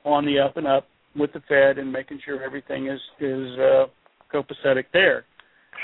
on 0.03 0.25
the 0.25 0.39
up 0.39 0.58
and 0.58 0.67
up 0.67 0.88
with 1.15 1.32
the 1.34 1.41
Fed 1.47 1.77
and 1.77 1.91
making 1.91 2.19
sure 2.25 2.43
everything 2.43 2.88
is 2.88 2.99
is 3.19 3.60
uh, 3.60 3.86
copacetic 4.34 4.86
there. 4.94 5.26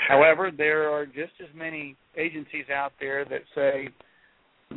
However, 0.08 0.50
there 0.56 0.90
are 0.90 1.06
just 1.06 1.32
as 1.40 1.48
many 1.54 1.96
agencies 2.16 2.66
out 2.74 2.92
there 3.00 3.24
that 3.24 3.42
say, 3.54 3.88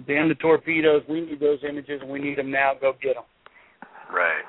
"Damn 0.08 0.29
the 0.29 0.36
torpedoes! 0.36 1.03
We 1.10 1.21
need 1.21 1.39
those 1.39 1.60
images, 1.67 2.01
and 2.01 2.10
we 2.10 2.19
need 2.19 2.38
them 2.38 2.51
now. 2.51 2.73
Go 2.79 2.93
get 3.01 3.15
them." 3.15 3.25
Right. 4.13 4.43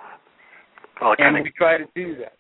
Well, 1.01 1.11
And 1.11 1.19
kind 1.19 1.37
of 1.39 1.45
we 1.45 1.51
try 1.57 1.79
to 1.79 1.87
do 1.95 2.17
that. 2.17 2.35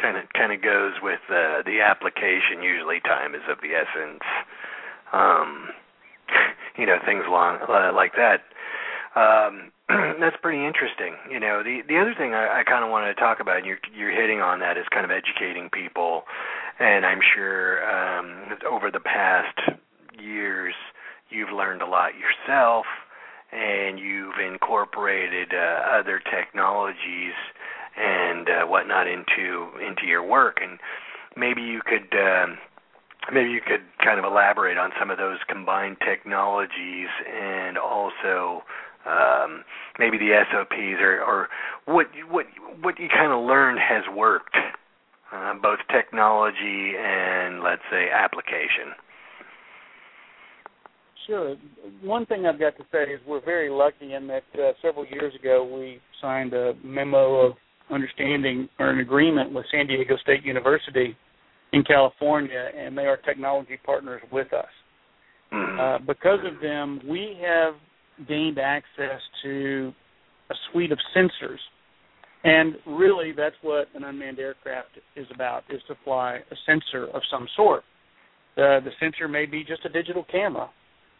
kind 0.00 0.16
of 0.16 0.24
kind 0.32 0.52
of 0.52 0.62
goes 0.62 0.92
with 1.02 1.20
uh, 1.28 1.62
the 1.66 1.80
application. 1.84 2.62
Usually, 2.62 3.00
time 3.00 3.34
is 3.34 3.42
of 3.50 3.58
the 3.60 3.74
essence. 3.74 4.22
Um, 5.12 5.68
you 6.78 6.86
know, 6.86 6.96
things 7.04 7.24
along 7.26 7.58
uh, 7.68 7.92
like 7.94 8.12
that. 8.16 8.40
Um, 9.18 9.72
that's 10.20 10.36
pretty 10.42 10.64
interesting. 10.64 11.14
You 11.30 11.40
know, 11.40 11.62
the 11.62 11.82
the 11.88 11.98
other 11.98 12.14
thing 12.16 12.34
I, 12.34 12.60
I 12.60 12.64
kind 12.64 12.84
of 12.84 12.90
wanted 12.90 13.14
to 13.14 13.20
talk 13.20 13.40
about, 13.40 13.58
and 13.58 13.66
you're 13.66 13.80
you're 13.94 14.12
hitting 14.12 14.40
on 14.40 14.60
that, 14.60 14.76
is 14.76 14.84
kind 14.90 15.04
of 15.04 15.10
educating 15.10 15.70
people. 15.70 16.24
And 16.78 17.04
I'm 17.04 17.20
sure 17.34 17.82
um, 17.84 18.58
over 18.70 18.90
the 18.90 19.00
past 19.00 19.58
years, 20.18 20.74
you've 21.28 21.50
learned 21.50 21.82
a 21.82 21.86
lot 21.86 22.12
yourself, 22.14 22.86
and 23.52 23.98
you've 23.98 24.38
incorporated 24.38 25.52
uh, 25.52 25.98
other 25.98 26.20
technologies 26.20 27.34
and 27.96 28.48
uh, 28.48 28.66
whatnot 28.66 29.06
into 29.08 29.70
into 29.84 30.06
your 30.06 30.22
work. 30.22 30.58
And 30.62 30.78
maybe 31.36 31.62
you 31.62 31.80
could 31.84 32.16
um, 32.16 32.58
maybe 33.32 33.50
you 33.50 33.60
could 33.60 33.82
kind 34.04 34.18
of 34.18 34.24
elaborate 34.24 34.78
on 34.78 34.90
some 34.98 35.10
of 35.10 35.18
those 35.18 35.38
combined 35.48 35.96
technologies 36.04 37.08
and 37.26 37.76
also 37.76 38.62
um, 39.06 39.64
maybe 39.98 40.18
the 40.18 40.42
SOPs 40.50 41.00
or, 41.00 41.22
or 41.22 41.48
what 41.86 42.06
what 42.28 42.46
what 42.80 42.98
you 42.98 43.08
kind 43.08 43.32
of 43.32 43.46
learned 43.46 43.78
has 43.78 44.04
worked, 44.14 44.56
uh, 45.32 45.54
both 45.62 45.78
technology 45.90 46.94
and 46.98 47.62
let's 47.62 47.82
say 47.90 48.08
application. 48.12 48.92
Sure. 51.26 51.56
One 52.02 52.26
thing 52.26 52.46
I've 52.46 52.58
got 52.58 52.76
to 52.78 52.84
say 52.90 53.04
is 53.12 53.20
we're 53.26 53.44
very 53.44 53.70
lucky 53.70 54.14
in 54.14 54.26
that 54.26 54.42
uh, 54.54 54.72
several 54.82 55.06
years 55.06 55.34
ago 55.34 55.64
we 55.64 56.00
signed 56.20 56.52
a 56.54 56.74
memo 56.82 57.46
of 57.46 57.52
understanding 57.90 58.68
or 58.78 58.90
an 58.90 59.00
agreement 59.00 59.52
with 59.52 59.64
San 59.70 59.86
Diego 59.86 60.16
State 60.16 60.44
University 60.44 61.16
in 61.72 61.84
California, 61.84 62.70
and 62.76 62.96
they 62.96 63.06
are 63.06 63.16
technology 63.16 63.78
partners 63.84 64.22
with 64.32 64.52
us. 64.52 64.66
Mm-hmm. 65.52 65.80
Uh, 65.80 66.06
because 66.06 66.40
of 66.44 66.60
them, 66.60 67.00
we 67.08 67.38
have 67.44 67.74
gained 68.28 68.58
access 68.58 69.20
to 69.42 69.92
a 70.50 70.54
suite 70.70 70.92
of 70.92 70.98
sensors. 71.16 71.58
And 72.42 72.76
really, 72.86 73.32
that's 73.36 73.56
what 73.62 73.88
an 73.94 74.04
unmanned 74.04 74.38
aircraft 74.38 74.98
is 75.16 75.26
about: 75.34 75.64
is 75.70 75.80
to 75.88 75.94
fly 76.04 76.40
a 76.50 76.56
sensor 76.66 77.06
of 77.08 77.22
some 77.30 77.46
sort. 77.56 77.82
Uh, 78.56 78.80
the 78.80 78.90
sensor 78.98 79.28
may 79.28 79.46
be 79.46 79.62
just 79.62 79.84
a 79.84 79.88
digital 79.88 80.24
camera. 80.30 80.70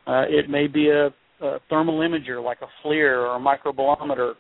Uh, 0.06 0.24
it 0.28 0.48
may 0.48 0.66
be 0.66 0.88
a, 0.88 1.06
a 1.44 1.58
thermal 1.68 1.98
imager 2.00 2.42
like 2.42 2.58
a 2.62 2.86
FLIR 2.86 3.28
or 3.28 3.36
a 3.36 3.40
microbolometer. 3.40 4.34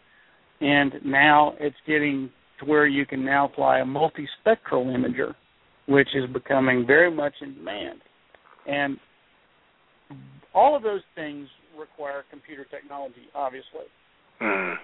And 0.60 0.94
now 1.04 1.54
it's 1.60 1.76
getting 1.86 2.30
to 2.58 2.66
where 2.66 2.86
you 2.86 3.06
can 3.06 3.24
now 3.24 3.50
fly 3.54 3.78
a 3.80 3.84
multispectral 3.84 4.86
imager, 4.86 5.34
which 5.86 6.08
is 6.14 6.30
becoming 6.32 6.86
very 6.86 7.10
much 7.10 7.34
in 7.40 7.54
demand. 7.54 8.00
And 8.66 8.98
all 10.54 10.76
of 10.76 10.82
those 10.82 11.02
things 11.14 11.48
require 11.80 12.24
computer 12.30 12.64
technology, 12.70 13.28
obviously. 13.34 13.88
Mm. 14.40 14.74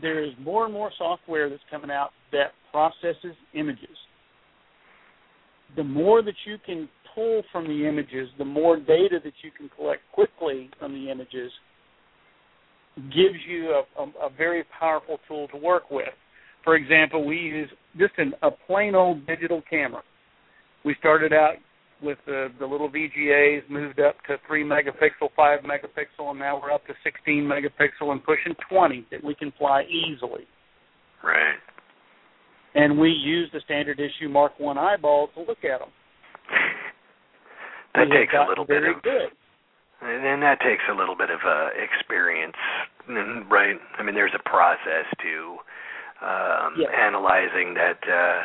There 0.00 0.22
is 0.24 0.32
more 0.40 0.64
and 0.64 0.72
more 0.74 0.90
software 0.98 1.48
that's 1.48 1.62
coming 1.70 1.90
out 1.90 2.10
that 2.32 2.52
processes 2.70 3.36
images. 3.54 3.96
The 5.76 5.84
more 5.84 6.22
that 6.22 6.34
you 6.46 6.56
can 6.64 6.88
pull 7.14 7.42
from 7.52 7.66
the 7.66 7.88
images, 7.88 8.28
the 8.38 8.44
more 8.44 8.76
data 8.76 9.18
that 9.22 9.32
you 9.42 9.50
can 9.56 9.68
collect 9.76 10.02
quickly 10.12 10.70
from 10.78 10.92
the 10.92 11.10
images 11.10 11.50
gives 12.96 13.38
you 13.48 13.70
a, 13.70 14.00
a, 14.00 14.26
a 14.26 14.30
very 14.36 14.64
powerful 14.78 15.18
tool 15.26 15.48
to 15.48 15.56
work 15.56 15.90
with. 15.90 16.08
For 16.62 16.76
example, 16.76 17.24
we 17.24 17.36
use 17.36 17.70
just 17.98 18.14
an, 18.18 18.34
a 18.42 18.50
plain 18.50 18.94
old 18.94 19.26
digital 19.26 19.62
camera. 19.68 20.02
We 20.84 20.94
started 20.98 21.32
out 21.32 21.54
with 22.02 22.18
the, 22.26 22.48
the 22.58 22.66
little 22.66 22.90
VGAs, 22.90 23.68
moved 23.70 24.00
up 24.00 24.16
to 24.28 24.36
3 24.46 24.64
megapixel, 24.64 25.28
5 25.36 25.60
megapixel, 25.60 26.30
and 26.30 26.38
now 26.38 26.60
we're 26.60 26.72
up 26.72 26.86
to 26.86 26.94
16 27.02 27.42
megapixel 27.44 28.10
and 28.10 28.22
pushing 28.24 28.54
20 28.68 29.06
that 29.10 29.22
we 29.22 29.34
can 29.34 29.52
fly 29.58 29.82
easily. 29.84 30.46
Right. 31.22 31.56
And 32.74 32.98
we 32.98 33.10
use 33.10 33.48
the 33.52 33.60
standard 33.64 34.00
issue 34.00 34.28
Mark 34.28 34.58
One 34.58 34.76
eyeball 34.76 35.28
to 35.34 35.40
look 35.40 35.64
at 35.64 35.78
them. 35.80 35.90
That 37.94 38.08
We 38.10 38.16
takes 38.16 38.34
a 38.34 38.48
little 38.48 38.66
bit 38.66 38.82
of 38.82 39.02
good. 39.02 39.30
And 40.02 40.24
then 40.24 40.40
that 40.40 40.60
takes 40.60 40.82
a 40.90 40.94
little 40.94 41.16
bit 41.16 41.30
of 41.30 41.38
uh, 41.46 41.68
experience, 41.80 42.56
right? 43.48 43.76
I 43.98 44.02
mean, 44.02 44.14
there's 44.14 44.34
a 44.34 44.48
process 44.48 45.06
to 45.22 45.56
um, 46.20 46.74
Yes. 46.76 46.90
analyzing 46.92 47.74
that, 47.74 47.98
uh, 48.02 48.42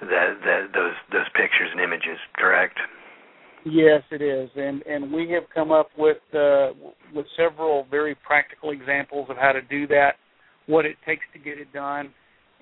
that 0.00 0.38
that 0.44 0.60
those 0.74 0.94
those 1.12 1.28
pictures 1.34 1.70
and 1.72 1.80
images. 1.80 2.18
Correct. 2.36 2.78
Yes, 3.64 4.02
it 4.10 4.20
is, 4.20 4.50
and 4.56 4.82
and 4.82 5.12
we 5.12 5.30
have 5.30 5.44
come 5.54 5.72
up 5.72 5.88
with 5.96 6.18
uh, 6.34 6.70
with 7.14 7.26
several 7.36 7.86
very 7.90 8.14
practical 8.14 8.70
examples 8.70 9.28
of 9.30 9.36
how 9.36 9.52
to 9.52 9.62
do 9.62 9.86
that, 9.86 10.14
what 10.66 10.84
it 10.84 10.96
takes 11.06 11.24
to 11.32 11.38
get 11.38 11.58
it 11.58 11.72
done, 11.72 12.12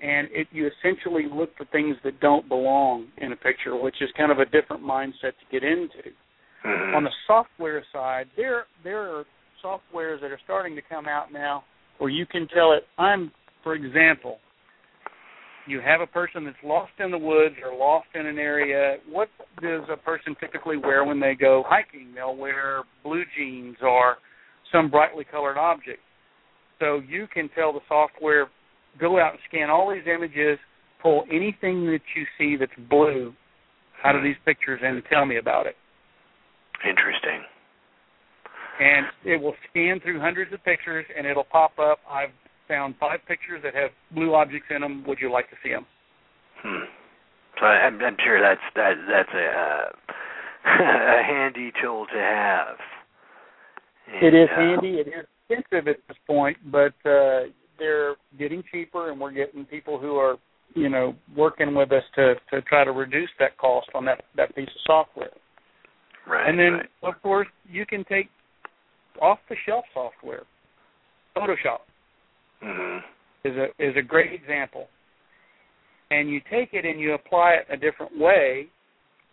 and 0.01 0.29
it 0.31 0.47
you 0.51 0.69
essentially 0.79 1.27
look 1.31 1.49
for 1.57 1.65
things 1.65 1.97
that 2.05 2.19
don't 2.21 2.47
belong 2.47 3.07
in 3.17 3.33
a 3.33 3.35
picture, 3.35 3.75
which 3.75 3.95
is 4.01 4.09
kind 4.15 4.31
of 4.31 4.39
a 4.39 4.45
different 4.45 4.81
mindset 4.81 5.33
to 5.39 5.45
get 5.51 5.63
into. 5.63 6.11
Mhm. 6.63 6.95
On 6.95 7.03
the 7.03 7.11
software 7.27 7.83
side, 7.91 8.29
there 8.37 8.67
there 8.83 9.01
are 9.01 9.25
softwares 9.61 10.21
that 10.21 10.31
are 10.31 10.39
starting 10.45 10.75
to 10.75 10.81
come 10.81 11.07
out 11.07 11.31
now 11.31 11.63
where 11.97 12.09
you 12.09 12.25
can 12.25 12.47
tell 12.47 12.73
it. 12.73 12.87
I'm, 12.97 13.31
for 13.61 13.75
example, 13.75 14.39
you 15.67 15.79
have 15.81 16.01
a 16.01 16.07
person 16.07 16.45
that's 16.45 16.57
lost 16.63 16.91
in 16.99 17.11
the 17.11 17.17
woods 17.17 17.55
or 17.63 17.77
lost 17.77 18.07
in 18.15 18.25
an 18.25 18.37
area. 18.37 18.97
What 19.09 19.29
does 19.61 19.83
a 19.91 19.97
person 19.97 20.35
typically 20.39 20.77
wear 20.77 21.05
when 21.05 21.19
they 21.19 21.35
go 21.35 21.63
hiking? 21.65 22.11
They'll 22.13 22.35
wear 22.35 22.83
blue 23.03 23.23
jeans 23.37 23.77
or 23.81 24.17
some 24.71 24.89
brightly 24.89 25.25
colored 25.29 25.57
object. 25.57 25.99
So 26.79 27.01
you 27.07 27.27
can 27.33 27.49
tell 27.55 27.71
the 27.71 27.79
software, 27.87 28.47
go 28.99 29.19
out 29.19 29.31
and 29.31 29.39
scan 29.47 29.69
all 29.69 29.89
these 29.91 30.07
images, 30.07 30.59
pull 31.03 31.25
anything 31.31 31.85
that 31.87 32.01
you 32.15 32.25
see 32.37 32.55
that's 32.57 32.71
blue 32.89 33.33
out 34.03 34.15
of 34.15 34.23
these 34.23 34.35
pictures 34.45 34.79
and 34.83 35.01
tell 35.11 35.25
me 35.25 35.37
about 35.37 35.67
it 35.67 35.75
Interesting. 36.87 37.41
and 38.79 39.05
it 39.25 39.41
will 39.41 39.53
scan 39.69 39.99
through 40.01 40.19
hundreds 40.19 40.51
of 40.53 40.63
pictures 40.63 41.05
and 41.15 41.27
it'll 41.27 41.43
pop 41.45 41.77
up 41.79 41.99
i've 42.09 42.29
found 42.67 42.95
five 42.99 43.19
pictures 43.27 43.61
that 43.63 43.75
have 43.75 43.91
blue 44.11 44.33
objects 44.35 44.67
in 44.73 44.81
them 44.81 45.03
would 45.07 45.19
you 45.19 45.31
like 45.31 45.49
to 45.49 45.55
see 45.63 45.69
them 45.69 45.85
Hmm. 46.63 46.85
So 47.59 47.65
I- 47.65 47.81
I'm, 47.85 47.99
I'm 48.01 48.17
sure 48.23 48.41
that's 48.41 48.61
that 48.75 48.93
that's 49.09 49.33
a 49.33 49.45
uh, 49.45 49.89
a 51.19 51.23
handy 51.23 51.71
tool 51.81 52.05
to 52.13 52.19
have. 52.19 52.77
it 54.21 54.33
is 54.33 54.47
uh, 54.51 54.55
handy 54.59 54.95
it 54.95 55.07
is 55.07 55.25
expensive 55.49 55.87
at 55.89 55.97
this 56.07 56.17
point 56.25 56.57
but 56.71 56.93
uh 57.05 57.41
they're 57.79 58.15
getting 58.39 58.63
cheaper 58.71 59.11
and 59.11 59.19
we're 59.19 59.31
getting 59.31 59.65
people 59.65 59.99
who 59.99 60.15
are 60.15 60.37
you 60.73 60.87
know 60.89 61.13
working 61.35 61.75
with 61.75 61.91
us 61.91 62.03
to 62.15 62.35
to 62.49 62.61
try 62.61 62.83
to 62.85 62.91
reduce 62.91 63.29
that 63.39 63.57
cost 63.57 63.87
on 63.93 64.05
that 64.05 64.23
that 64.37 64.55
piece 64.55 64.67
of 64.69 64.81
software 64.85 65.31
Right. 66.25 66.47
and 66.49 66.57
then 66.57 66.73
right. 66.73 66.89
of 67.03 67.21
course 67.21 67.47
you 67.69 67.85
can 67.85 68.05
take 68.05 68.29
off 69.21 69.39
the 69.49 69.55
shelf 69.65 69.83
software 69.93 70.43
photoshop 71.35 71.79
Mhm. 72.63 73.03
is 73.43 73.57
a 73.57 73.69
is 73.79 73.95
a 73.97 74.01
great 74.01 74.31
example. 74.31 74.89
And 76.11 76.29
you 76.29 76.39
take 76.49 76.73
it 76.73 76.85
and 76.85 76.99
you 76.99 77.13
apply 77.13 77.53
it 77.53 77.67
a 77.69 77.77
different 77.77 78.17
way, 78.17 78.67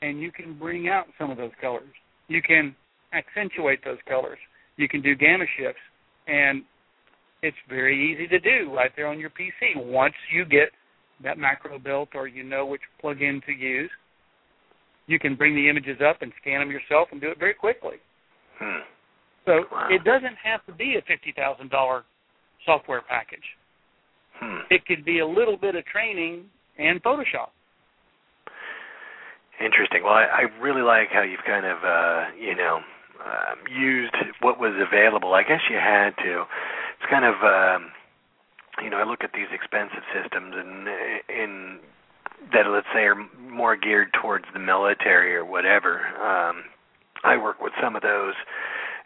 and 0.03 0.21
you 0.21 0.33
can 0.33 0.55
bring 0.55 0.89
out 0.89 1.07
some 1.19 1.31
of 1.31 1.37
those 1.37 1.53
colors. 1.61 1.95
You 2.29 2.43
can 2.43 2.75
accentuate 3.13 3.85
those 3.85 3.99
colors. 4.07 4.39
You 4.77 4.89
can 4.89 5.03
do 5.03 5.15
gamma 5.15 5.45
shifts, 5.59 5.83
and 6.27 6.65
it's 7.43 7.57
very 7.69 7.97
easy 8.13 8.27
to 8.29 8.39
do 8.39 8.75
right 8.75 8.95
there 8.97 9.07
on 9.07 9.19
your 9.19 9.31
PC. 9.31 9.77
Once 9.77 10.15
you 10.33 10.45
get 10.45 10.71
that 11.23 11.39
macro 11.39 11.79
built 11.79 12.11
or 12.15 12.27
you 12.27 12.43
know 12.43 12.65
which 12.67 12.83
plugin 13.03 13.45
to 13.45 13.53
use, 13.53 13.91
you 15.07 15.19
can 15.19 15.35
bring 15.35 15.55
the 15.55 15.69
images 15.69 16.01
up 16.01 16.23
and 16.23 16.33
scan 16.41 16.61
them 16.61 16.71
yourself 16.71 17.09
and 17.13 17.21
do 17.21 17.29
it 17.31 17.39
very 17.39 17.55
quickly. 17.55 17.97
Hmm. 18.59 18.81
So 19.45 19.67
Wow. 19.71 19.89
it 19.91 20.05
doesn't 20.05 20.37
have 20.37 20.65
to 20.67 20.73
be 20.73 20.97
a 20.97 21.03
fifty 21.03 21.33
thousand 21.33 21.71
dollar 21.71 22.05
software 22.65 23.03
package. 23.09 23.45
Hmm. 24.39 24.61
It 24.71 24.87
could 24.87 25.05
be 25.05 25.19
a 25.21 25.27
little 25.27 25.57
bit 25.57 25.75
of 25.75 25.85
training 25.87 26.45
and 26.79 27.03
Photoshop. 27.03 27.51
Interesting. 29.61 30.03
Well, 30.03 30.15
I, 30.15 30.25
I 30.25 30.63
really 30.63 30.81
like 30.83 31.09
how 31.13 31.23
you've 31.23 31.45
kind 31.47 31.67
of, 31.67 31.79
uh, 31.85 32.33
you 32.41 32.57
know, 32.57 32.81
um, 33.21 33.59
used 33.69 34.15
what 34.41 34.59
was 34.59 34.73
available. 34.81 35.35
I 35.35 35.43
guess 35.43 35.61
you 35.71 35.77
had 35.77 36.17
to. 36.25 36.45
It's 36.97 37.11
kind 37.11 37.27
of, 37.27 37.35
um, 37.45 37.93
you 38.83 38.89
know, 38.89 38.97
I 38.97 39.05
look 39.05 39.21
at 39.23 39.33
these 39.35 39.53
expensive 39.53 40.05
systems 40.15 40.55
and 40.57 40.89
in 41.29 41.79
that 42.55 42.65
let's 42.67 42.87
say 42.95 43.01
are 43.01 43.17
more 43.51 43.77
geared 43.77 44.09
towards 44.21 44.47
the 44.55 44.59
military 44.59 45.37
or 45.37 45.45
whatever. 45.45 46.01
Um, 46.17 46.65
I 47.23 47.37
work 47.37 47.61
with 47.61 47.73
some 47.83 47.97
of 47.97 48.03
those, 48.03 48.35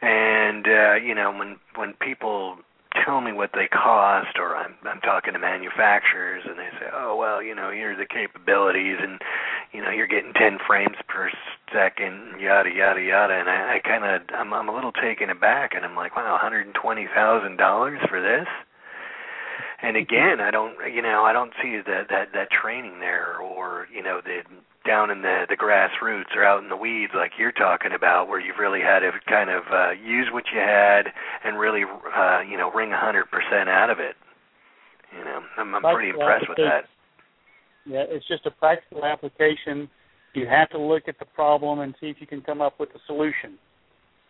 and 0.00 0.66
uh, 0.66 0.94
you 0.94 1.14
know, 1.14 1.32
when 1.36 1.56
when 1.74 1.94
people 2.00 2.58
tell 3.04 3.20
me 3.20 3.32
what 3.32 3.50
they 3.54 3.68
cost 3.68 4.38
or 4.38 4.56
I'm 4.56 4.74
I'm 4.84 5.00
talking 5.00 5.32
to 5.32 5.38
manufacturers 5.38 6.42
and 6.48 6.58
they 6.58 6.70
say, 6.80 6.86
"Oh, 6.92 7.16
well, 7.16 7.42
you 7.42 7.54
know, 7.54 7.70
here's 7.70 7.98
the 7.98 8.06
capabilities 8.06 8.96
and 9.00 9.20
you 9.72 9.82
know, 9.82 9.90
you're 9.90 10.06
getting 10.06 10.32
10 10.32 10.58
frames 10.66 10.96
per 11.08 11.30
second, 11.72 12.40
yada 12.40 12.70
yada 12.70 13.00
yada." 13.00 13.34
And 13.34 13.48
I, 13.48 13.76
I 13.76 13.78
kind 13.80 14.04
of 14.04 14.22
I'm 14.34 14.52
I'm 14.52 14.68
a 14.68 14.74
little 14.74 14.92
taken 14.92 15.30
aback 15.30 15.74
and 15.74 15.84
I'm 15.84 15.96
like, 15.96 16.16
"Wow, 16.16 16.38
$120,000 16.42 18.08
for 18.08 18.20
this?" 18.20 18.48
And 19.84 19.96
again, 19.98 20.40
I 20.40 20.50
don't 20.50 20.74
you 20.92 21.02
know, 21.02 21.24
I 21.24 21.32
don't 21.32 21.52
see 21.62 21.80
that 21.86 22.08
that 22.08 22.32
that 22.32 22.48
training 22.50 23.00
there 23.00 23.36
or, 23.36 23.86
you 23.94 24.02
know, 24.02 24.20
the 24.24 24.40
down 24.86 25.10
in 25.10 25.20
the 25.22 25.44
the 25.48 25.56
grassroots 25.56 26.34
or 26.34 26.44
out 26.44 26.62
in 26.62 26.68
the 26.68 26.76
weeds 26.76 27.12
like 27.14 27.32
you're 27.38 27.52
talking 27.52 27.92
about 27.92 28.28
where 28.28 28.40
you've 28.40 28.58
really 28.58 28.80
had 28.80 29.00
to 29.00 29.10
kind 29.28 29.50
of 29.50 29.62
uh 29.72 29.90
use 29.92 30.28
what 30.32 30.44
you 30.52 30.60
had 30.60 31.06
and 31.44 31.58
really 31.58 31.84
uh 31.84 32.40
you 32.40 32.56
know 32.58 32.70
wring 32.72 32.92
a 32.92 32.98
hundred 32.98 33.24
percent 33.30 33.68
out 33.68 33.88
of 33.88 33.98
it 33.98 34.14
you 35.16 35.24
know 35.24 35.40
i'm 35.56 35.74
i'm 35.74 35.82
pretty 35.82 36.10
impressed 36.10 36.48
with 36.48 36.58
that 36.58 36.84
Yeah, 37.86 38.04
it's 38.08 38.26
just 38.28 38.44
a 38.46 38.50
practical 38.50 39.04
application 39.04 39.88
You 40.34 40.46
have 40.48 40.68
to 40.70 40.78
look 40.78 41.04
at 41.06 41.18
the 41.18 41.26
problem 41.26 41.80
and 41.80 41.94
see 42.00 42.08
if 42.08 42.16
you 42.20 42.26
can 42.26 42.42
come 42.42 42.60
up 42.60 42.80
with 42.80 42.88
a 42.94 42.98
solution. 43.06 43.56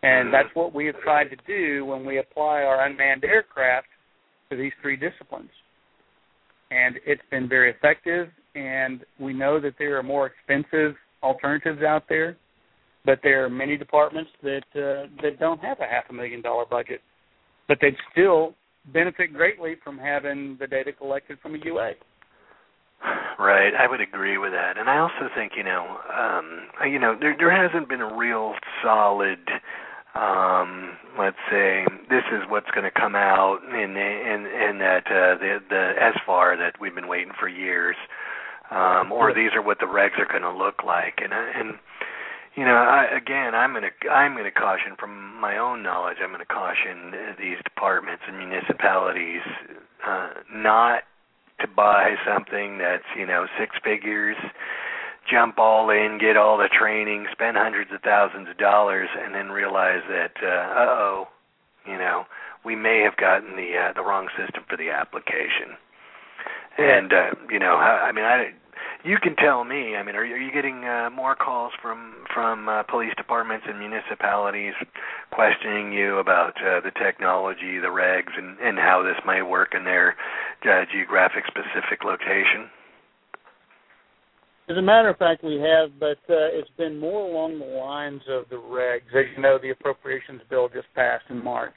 And 0.03 0.29
Mhm. 0.29 0.31
that's 0.31 0.53
what 0.53 0.71
we 0.71 0.85
have 0.85 0.99
tried 1.01 1.31
to 1.31 1.37
do 1.47 1.83
when 1.83 2.05
we 2.05 2.19
apply 2.19 2.61
our 2.61 2.85
unmanned 2.85 3.23
aircraft 3.25 3.87
to 4.49 4.57
these 4.57 4.71
three 4.81 4.95
disciplines. 4.95 5.49
And 6.71 6.97
it's 7.05 7.21
been 7.29 7.47
very 7.47 7.71
effective, 7.71 8.29
and 8.55 9.05
we 9.19 9.33
know 9.33 9.59
that 9.59 9.75
there 9.77 9.97
are 9.97 10.03
more 10.03 10.27
expensive 10.27 10.95
alternatives 11.21 11.81
out 11.83 12.03
there, 12.09 12.37
but 13.05 13.19
there 13.23 13.45
are 13.45 13.49
many 13.49 13.77
departments 13.77 14.31
that 14.41 14.63
uh, 14.75 15.07
that 15.21 15.39
don't 15.39 15.59
have 15.59 15.79
a 15.79 15.85
half 15.85 16.05
a 16.09 16.13
million 16.13 16.41
dollar 16.41 16.65
budget, 16.65 17.01
but 17.67 17.77
they'd 17.81 17.97
still 18.11 18.55
benefit 18.93 19.33
greatly 19.33 19.75
from 19.83 19.97
having 19.97 20.57
the 20.59 20.67
data 20.67 20.91
collected 20.91 21.37
from 21.41 21.55
a 21.55 21.57
UA. 21.63 21.93
Right, 23.37 23.73
I 23.77 23.87
would 23.87 24.01
agree 24.01 24.37
with 24.37 24.51
that, 24.53 24.77
and 24.77 24.89
I 24.89 24.97
also 24.97 25.29
think 25.35 25.51
you 25.55 25.63
know, 25.63 25.97
um, 26.17 26.67
you 26.89 26.97
know, 26.99 27.15
there 27.19 27.35
there 27.37 27.51
hasn't 27.51 27.89
been 27.89 28.01
a 28.01 28.15
real 28.15 28.53
solid, 28.83 29.39
um, 30.15 30.97
let's 31.19 31.37
say, 31.51 31.85
this 32.09 32.23
is 32.31 32.43
what's 32.49 32.69
going 32.71 32.83
to 32.85 32.91
come 32.91 33.15
out 33.15 33.59
in 33.67 33.97
in 33.97 34.47
in 34.47 34.79
that 34.79 35.03
uh, 35.07 35.35
the 35.37 35.59
the 35.69 35.93
SFAR 36.15 36.57
that 36.57 36.79
we've 36.79 36.95
been 36.95 37.07
waiting 37.07 37.33
for 37.39 37.47
years, 37.47 37.95
um, 38.71 39.11
or 39.11 39.33
these 39.33 39.51
are 39.53 39.61
what 39.61 39.79
the 39.79 39.85
regs 39.85 40.17
are 40.19 40.25
going 40.25 40.43
to 40.43 40.55
look 40.55 40.83
like, 40.83 41.19
and 41.21 41.33
uh, 41.33 41.59
and 41.59 41.75
you 42.55 42.63
know, 42.63 42.75
I, 42.75 43.05
again, 43.15 43.53
I'm 43.53 43.71
going 43.71 43.83
to 43.83 44.09
I'm 44.09 44.33
going 44.33 44.45
to 44.45 44.51
caution 44.51 44.95
from 44.97 45.39
my 45.39 45.57
own 45.57 45.83
knowledge. 45.83 46.17
I'm 46.23 46.29
going 46.29 46.39
to 46.39 46.45
caution 46.45 47.35
these 47.37 47.57
departments 47.63 48.23
and 48.27 48.37
municipalities 48.37 49.43
uh, 50.07 50.29
not 50.53 51.03
to 51.59 51.67
buy 51.67 52.15
something 52.25 52.77
that's 52.77 53.03
you 53.17 53.25
know 53.27 53.47
six 53.59 53.75
figures, 53.83 54.37
jump 55.29 55.57
all 55.59 55.89
in, 55.89 56.17
get 56.19 56.37
all 56.37 56.57
the 56.57 56.69
training, 56.69 57.25
spend 57.31 57.57
hundreds 57.57 57.91
of 57.93 58.01
thousands 58.01 58.49
of 58.49 58.57
dollars, 58.57 59.09
and 59.17 59.33
then 59.33 59.49
realize 59.49 60.01
that 60.09 60.33
uh 60.43 60.73
oh, 60.77 61.27
you 61.85 61.97
know, 61.97 62.25
we 62.63 62.75
may 62.75 63.01
have 63.01 63.17
gotten 63.17 63.55
the 63.55 63.71
uh, 63.77 63.93
the 63.93 64.01
wrong 64.01 64.27
system 64.37 64.63
for 64.69 64.77
the 64.77 64.89
application. 64.89 65.77
And 66.77 67.13
uh, 67.13 67.29
you 67.49 67.59
know, 67.59 67.75
I, 67.75 68.09
I 68.09 68.11
mean, 68.11 68.25
I 68.25 68.51
you 69.03 69.17
can 69.21 69.35
tell 69.35 69.63
me. 69.63 69.95
I 69.95 70.03
mean, 70.03 70.15
are, 70.15 70.25
you- 70.25 70.35
are 70.35 70.39
you 70.39 70.51
getting 70.51 70.83
uh, 70.83 71.09
more 71.13 71.35
calls 71.35 71.71
from 71.81 72.15
from 72.33 72.67
uh, 72.67 72.83
police 72.83 73.13
departments 73.17 73.65
and 73.69 73.79
municipalities 73.79 74.73
questioning 75.31 75.93
you 75.93 76.17
about 76.17 76.55
uh, 76.61 76.81
the 76.81 76.91
technology, 76.91 77.79
the 77.79 77.87
regs, 77.93 78.37
and 78.37 78.57
and 78.59 78.77
how 78.77 79.03
this 79.03 79.17
might 79.25 79.43
work 79.43 79.73
in 79.75 79.83
their 79.85 80.15
uh, 80.67 80.85
geographic 80.91 81.43
specific 81.47 82.03
location? 82.03 82.69
As 84.67 84.77
a 84.77 84.81
matter 84.81 85.09
of 85.09 85.17
fact, 85.17 85.43
we 85.43 85.55
have, 85.59 85.91
but 85.99 86.17
uh, 86.29 86.49
it's 86.51 86.69
been 86.77 86.99
more 86.99 87.29
along 87.29 87.59
the 87.59 87.65
lines 87.65 88.21
of 88.29 88.49
the 88.49 88.55
regs. 88.55 89.07
As 89.15 89.25
you 89.35 89.41
know, 89.41 89.59
the 89.61 89.69
appropriations 89.69 90.41
bill 90.49 90.69
just 90.69 90.87
passed 90.95 91.25
in 91.29 91.43
March, 91.43 91.75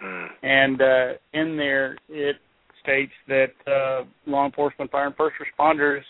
Hmm. 0.00 0.26
and 0.42 0.82
uh, 0.82 1.12
in 1.32 1.56
there 1.56 1.96
it 2.10 2.36
states 2.82 3.12
that 3.28 3.52
uh, 3.66 4.04
law 4.26 4.44
enforcement, 4.44 4.90
fire, 4.90 5.06
and 5.06 5.16
first 5.16 5.36
responders 5.40 6.02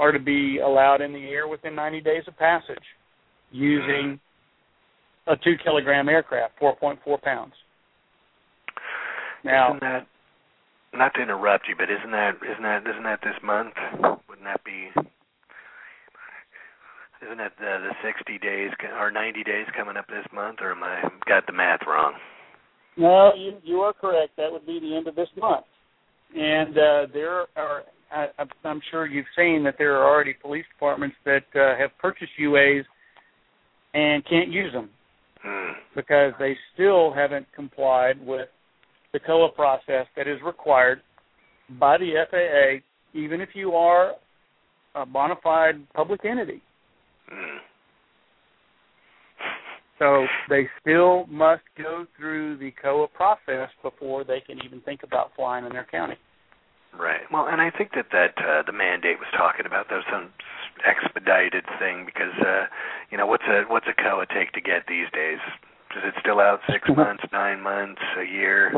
are 0.00 0.10
to 0.10 0.18
be 0.18 0.58
allowed 0.58 1.00
in 1.00 1.12
the 1.12 1.28
air 1.28 1.46
within 1.46 1.74
90 1.74 2.00
days 2.00 2.22
of 2.26 2.36
passage 2.38 2.82
using 3.52 4.18
a 5.26 5.36
two 5.36 5.54
kilogram 5.62 6.08
aircraft, 6.08 6.58
4.4 6.60 7.22
pounds. 7.22 7.52
Now, 9.44 9.70
isn't 9.70 9.80
that 9.80 10.06
not 10.92 11.14
to 11.14 11.22
interrupt 11.22 11.68
you, 11.68 11.74
but 11.78 11.90
isn't 11.90 12.10
that 12.10 12.32
isn't 12.42 12.62
that 12.62 12.82
isn't 12.88 13.04
that 13.04 13.20
this 13.22 13.36
month? 13.44 13.74
Wouldn't 14.28 14.44
that 14.44 14.64
be? 14.64 14.88
Isn't 17.24 17.40
it 17.40 17.52
the, 17.58 17.90
the 17.90 17.94
60 18.02 18.38
days 18.38 18.70
or 18.98 19.10
90 19.10 19.44
days 19.44 19.66
coming 19.76 19.96
up 19.96 20.06
this 20.08 20.26
month, 20.32 20.58
or 20.60 20.72
am 20.72 20.82
I 20.82 21.02
got 21.28 21.46
the 21.46 21.52
math 21.52 21.80
wrong? 21.86 22.14
No, 22.96 23.32
you 23.36 23.52
you 23.62 23.80
are 23.80 23.92
correct. 23.92 24.36
That 24.36 24.50
would 24.50 24.66
be 24.66 24.80
the 24.80 24.96
end 24.96 25.06
of 25.06 25.14
this 25.14 25.28
month. 25.38 25.64
And 26.34 26.76
uh, 26.76 27.06
there 27.12 27.46
are, 27.56 27.82
I, 28.12 28.26
I'm 28.64 28.80
sure 28.90 29.06
you've 29.06 29.26
seen 29.36 29.62
that 29.64 29.74
there 29.78 29.96
are 29.96 30.08
already 30.08 30.34
police 30.34 30.64
departments 30.74 31.16
that 31.24 31.44
uh, 31.54 31.78
have 31.78 31.90
purchased 31.98 32.32
UAs 32.40 32.84
and 33.94 34.24
can't 34.26 34.50
use 34.50 34.72
them 34.72 34.90
Hmm. 35.42 35.72
because 35.94 36.34
they 36.38 36.54
still 36.74 37.12
haven't 37.12 37.46
complied 37.54 38.24
with 38.24 38.48
the 39.12 39.20
COA 39.20 39.50
process 39.52 40.06
that 40.14 40.28
is 40.28 40.38
required 40.44 41.00
by 41.78 41.96
the 41.96 42.12
FAA, 42.30 43.18
even 43.18 43.40
if 43.40 43.48
you 43.54 43.72
are 43.72 44.12
a 44.94 45.06
bona 45.06 45.34
fide 45.42 45.76
public 45.94 46.24
entity. 46.26 46.60
Hmm. 47.30 47.58
So 49.98 50.26
they 50.48 50.66
still 50.80 51.26
must 51.26 51.62
go 51.76 52.06
through 52.16 52.56
the 52.56 52.72
COA 52.82 53.08
process 53.08 53.68
before 53.82 54.24
they 54.24 54.40
can 54.40 54.58
even 54.64 54.80
think 54.80 55.02
about 55.02 55.30
flying 55.36 55.66
in 55.66 55.72
their 55.72 55.86
county. 55.90 56.16
Right. 56.98 57.20
Well, 57.32 57.46
and 57.48 57.60
I 57.60 57.70
think 57.70 57.90
that 57.94 58.06
that 58.10 58.34
uh, 58.38 58.62
the 58.66 58.72
mandate 58.72 59.18
was 59.18 59.28
talking 59.36 59.66
about 59.66 59.88
that 59.88 59.96
was 59.96 60.04
some 60.10 60.30
expedited 60.84 61.64
thing 61.78 62.04
because 62.04 62.34
uh, 62.40 62.64
you 63.10 63.18
know 63.18 63.26
what's 63.26 63.44
a 63.44 63.62
what's 63.68 63.86
a 63.86 63.94
COA 63.94 64.26
take 64.34 64.52
to 64.52 64.60
get 64.60 64.86
these 64.88 65.06
days? 65.12 65.38
Is 65.96 66.02
it 66.04 66.14
still 66.20 66.40
out 66.40 66.60
six 66.70 66.88
months, 66.96 67.22
nine 67.32 67.60
months, 67.60 68.00
a 68.18 68.24
year? 68.24 68.72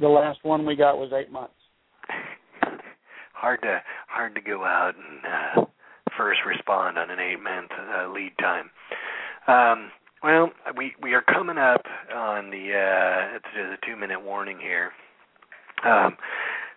The 0.00 0.08
last 0.08 0.40
one 0.42 0.66
we 0.66 0.76
got 0.76 0.98
was 0.98 1.12
eight 1.14 1.30
months. 1.30 1.54
hard 3.32 3.62
to 3.62 3.80
hard 4.08 4.34
to 4.34 4.40
go 4.40 4.64
out 4.64 4.94
and 4.96 5.64
uh, 5.64 5.69
first 6.20 6.40
respond 6.46 6.98
on 6.98 7.10
an 7.10 7.18
eight 7.18 7.42
month 7.42 7.70
uh, 7.72 8.06
lead 8.12 8.32
time. 8.38 8.68
Um, 9.48 9.90
well, 10.22 10.50
we 10.76 10.92
we 11.02 11.14
are 11.14 11.22
coming 11.22 11.56
up 11.56 11.80
on 12.14 12.50
the 12.50 12.74
uh, 12.76 13.38
a 13.38 13.86
two 13.86 13.96
minute 13.96 14.22
warning 14.22 14.58
here. 14.60 14.92
Um, 15.82 16.18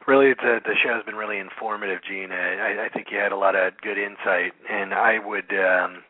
really, 0.07 0.27
it's 0.27 0.43
a, 0.43 0.61
the 0.63 0.75
show's 0.81 1.03
been 1.03 1.15
really 1.15 1.39
informative, 1.39 1.99
Gene. 2.07 2.31
I, 2.31 2.85
I 2.85 2.89
think 2.93 3.07
you 3.11 3.17
had 3.17 3.33
a 3.33 3.37
lot 3.37 3.55
of 3.55 3.73
good 3.81 3.97
insight, 3.97 4.53
and 4.69 4.93
I 4.93 5.19
would. 5.19 5.51
Um, 5.51 6.03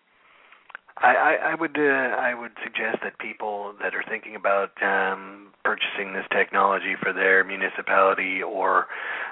I, 0.98 1.52
I, 1.52 1.56
would 1.60 1.78
uh, 1.78 1.82
I 1.82 2.34
would 2.40 2.52
suggest 2.64 3.00
that 3.04 3.20
people 3.20 3.74
that 3.82 3.94
are 3.96 4.04
thinking 4.08 4.36
about 4.36 4.72
um, 4.84 5.48
purchasing 5.64 6.14
this 6.14 6.26
technology 6.32 6.94
for 7.02 7.12
their 7.14 7.44
municipality 7.44 8.44
or 8.44 8.86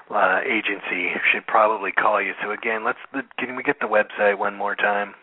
uh, 0.10 0.40
agency 0.44 1.12
should 1.32 1.46
probably 1.48 1.92
call 1.92 2.20
you. 2.22 2.34
So 2.44 2.52
again, 2.52 2.84
let's 2.84 2.98
can 3.38 3.56
we 3.56 3.64
get 3.64 3.80
the 3.80 3.86
website 3.86 4.38
one 4.38 4.58
more 4.58 4.76
time? 4.76 5.14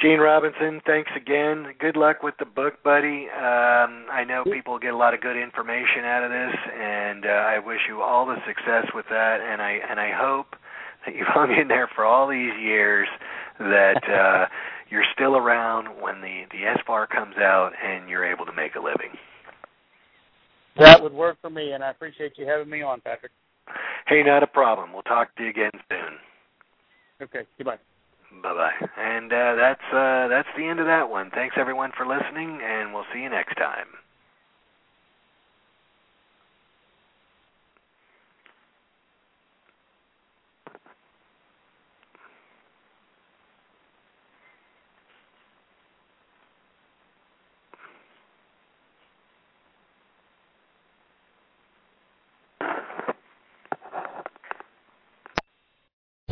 Gene 0.00 0.18
Robinson, 0.18 0.80
thanks 0.86 1.10
again. 1.14 1.74
Good 1.78 1.94
luck 1.94 2.22
with 2.22 2.34
the 2.38 2.46
book, 2.46 2.82
buddy. 2.82 3.28
Um, 3.36 4.06
I 4.10 4.24
know 4.26 4.44
people 4.44 4.78
get 4.78 4.94
a 4.94 4.96
lot 4.96 5.12
of 5.12 5.20
good 5.20 5.36
information 5.36 6.04
out 6.04 6.24
of 6.24 6.30
this, 6.30 6.56
and 6.80 7.26
uh, 7.26 7.28
I 7.28 7.58
wish 7.58 7.80
you 7.86 8.00
all 8.00 8.24
the 8.24 8.36
success 8.46 8.86
with 8.94 9.04
that. 9.10 9.40
And 9.42 9.60
I 9.60 9.78
and 9.90 10.00
I 10.00 10.10
hope 10.10 10.56
that 11.04 11.14
you've 11.14 11.26
hung 11.28 11.52
in 11.52 11.68
there 11.68 11.88
for 11.94 12.06
all 12.06 12.26
these 12.26 12.52
years. 12.58 13.08
That 13.58 14.00
uh, 14.08 14.46
you're 14.88 15.04
still 15.12 15.36
around 15.36 15.88
when 16.00 16.22
the 16.22 16.44
the 16.50 16.80
SFAR 16.80 17.06
comes 17.06 17.36
out, 17.36 17.72
and 17.84 18.08
you're 18.08 18.24
able 18.24 18.46
to 18.46 18.54
make 18.54 18.76
a 18.76 18.80
living. 18.80 19.12
That 20.78 21.02
would 21.02 21.12
work 21.12 21.36
for 21.42 21.50
me, 21.50 21.72
and 21.72 21.84
I 21.84 21.90
appreciate 21.90 22.38
you 22.38 22.46
having 22.46 22.70
me 22.70 22.80
on, 22.80 23.02
Patrick. 23.02 23.32
Hey, 24.06 24.22
not 24.22 24.42
a 24.42 24.46
problem. 24.46 24.94
We'll 24.94 25.02
talk 25.02 25.34
to 25.36 25.42
you 25.42 25.50
again 25.50 25.72
soon. 25.90 26.16
Okay, 27.20 27.44
goodbye. 27.58 27.76
Bye 28.42 28.54
bye. 28.54 28.88
And 28.96 29.32
uh, 29.32 29.54
that's 29.56 29.84
uh, 29.92 30.28
that's 30.28 30.48
the 30.56 30.66
end 30.66 30.80
of 30.80 30.86
that 30.86 31.10
one. 31.10 31.30
Thanks 31.30 31.56
everyone 31.58 31.92
for 31.96 32.06
listening, 32.06 32.60
and 32.62 32.94
we'll 32.94 33.04
see 33.12 33.20
you 33.20 33.30
next 33.30 33.56
time. 33.56 33.86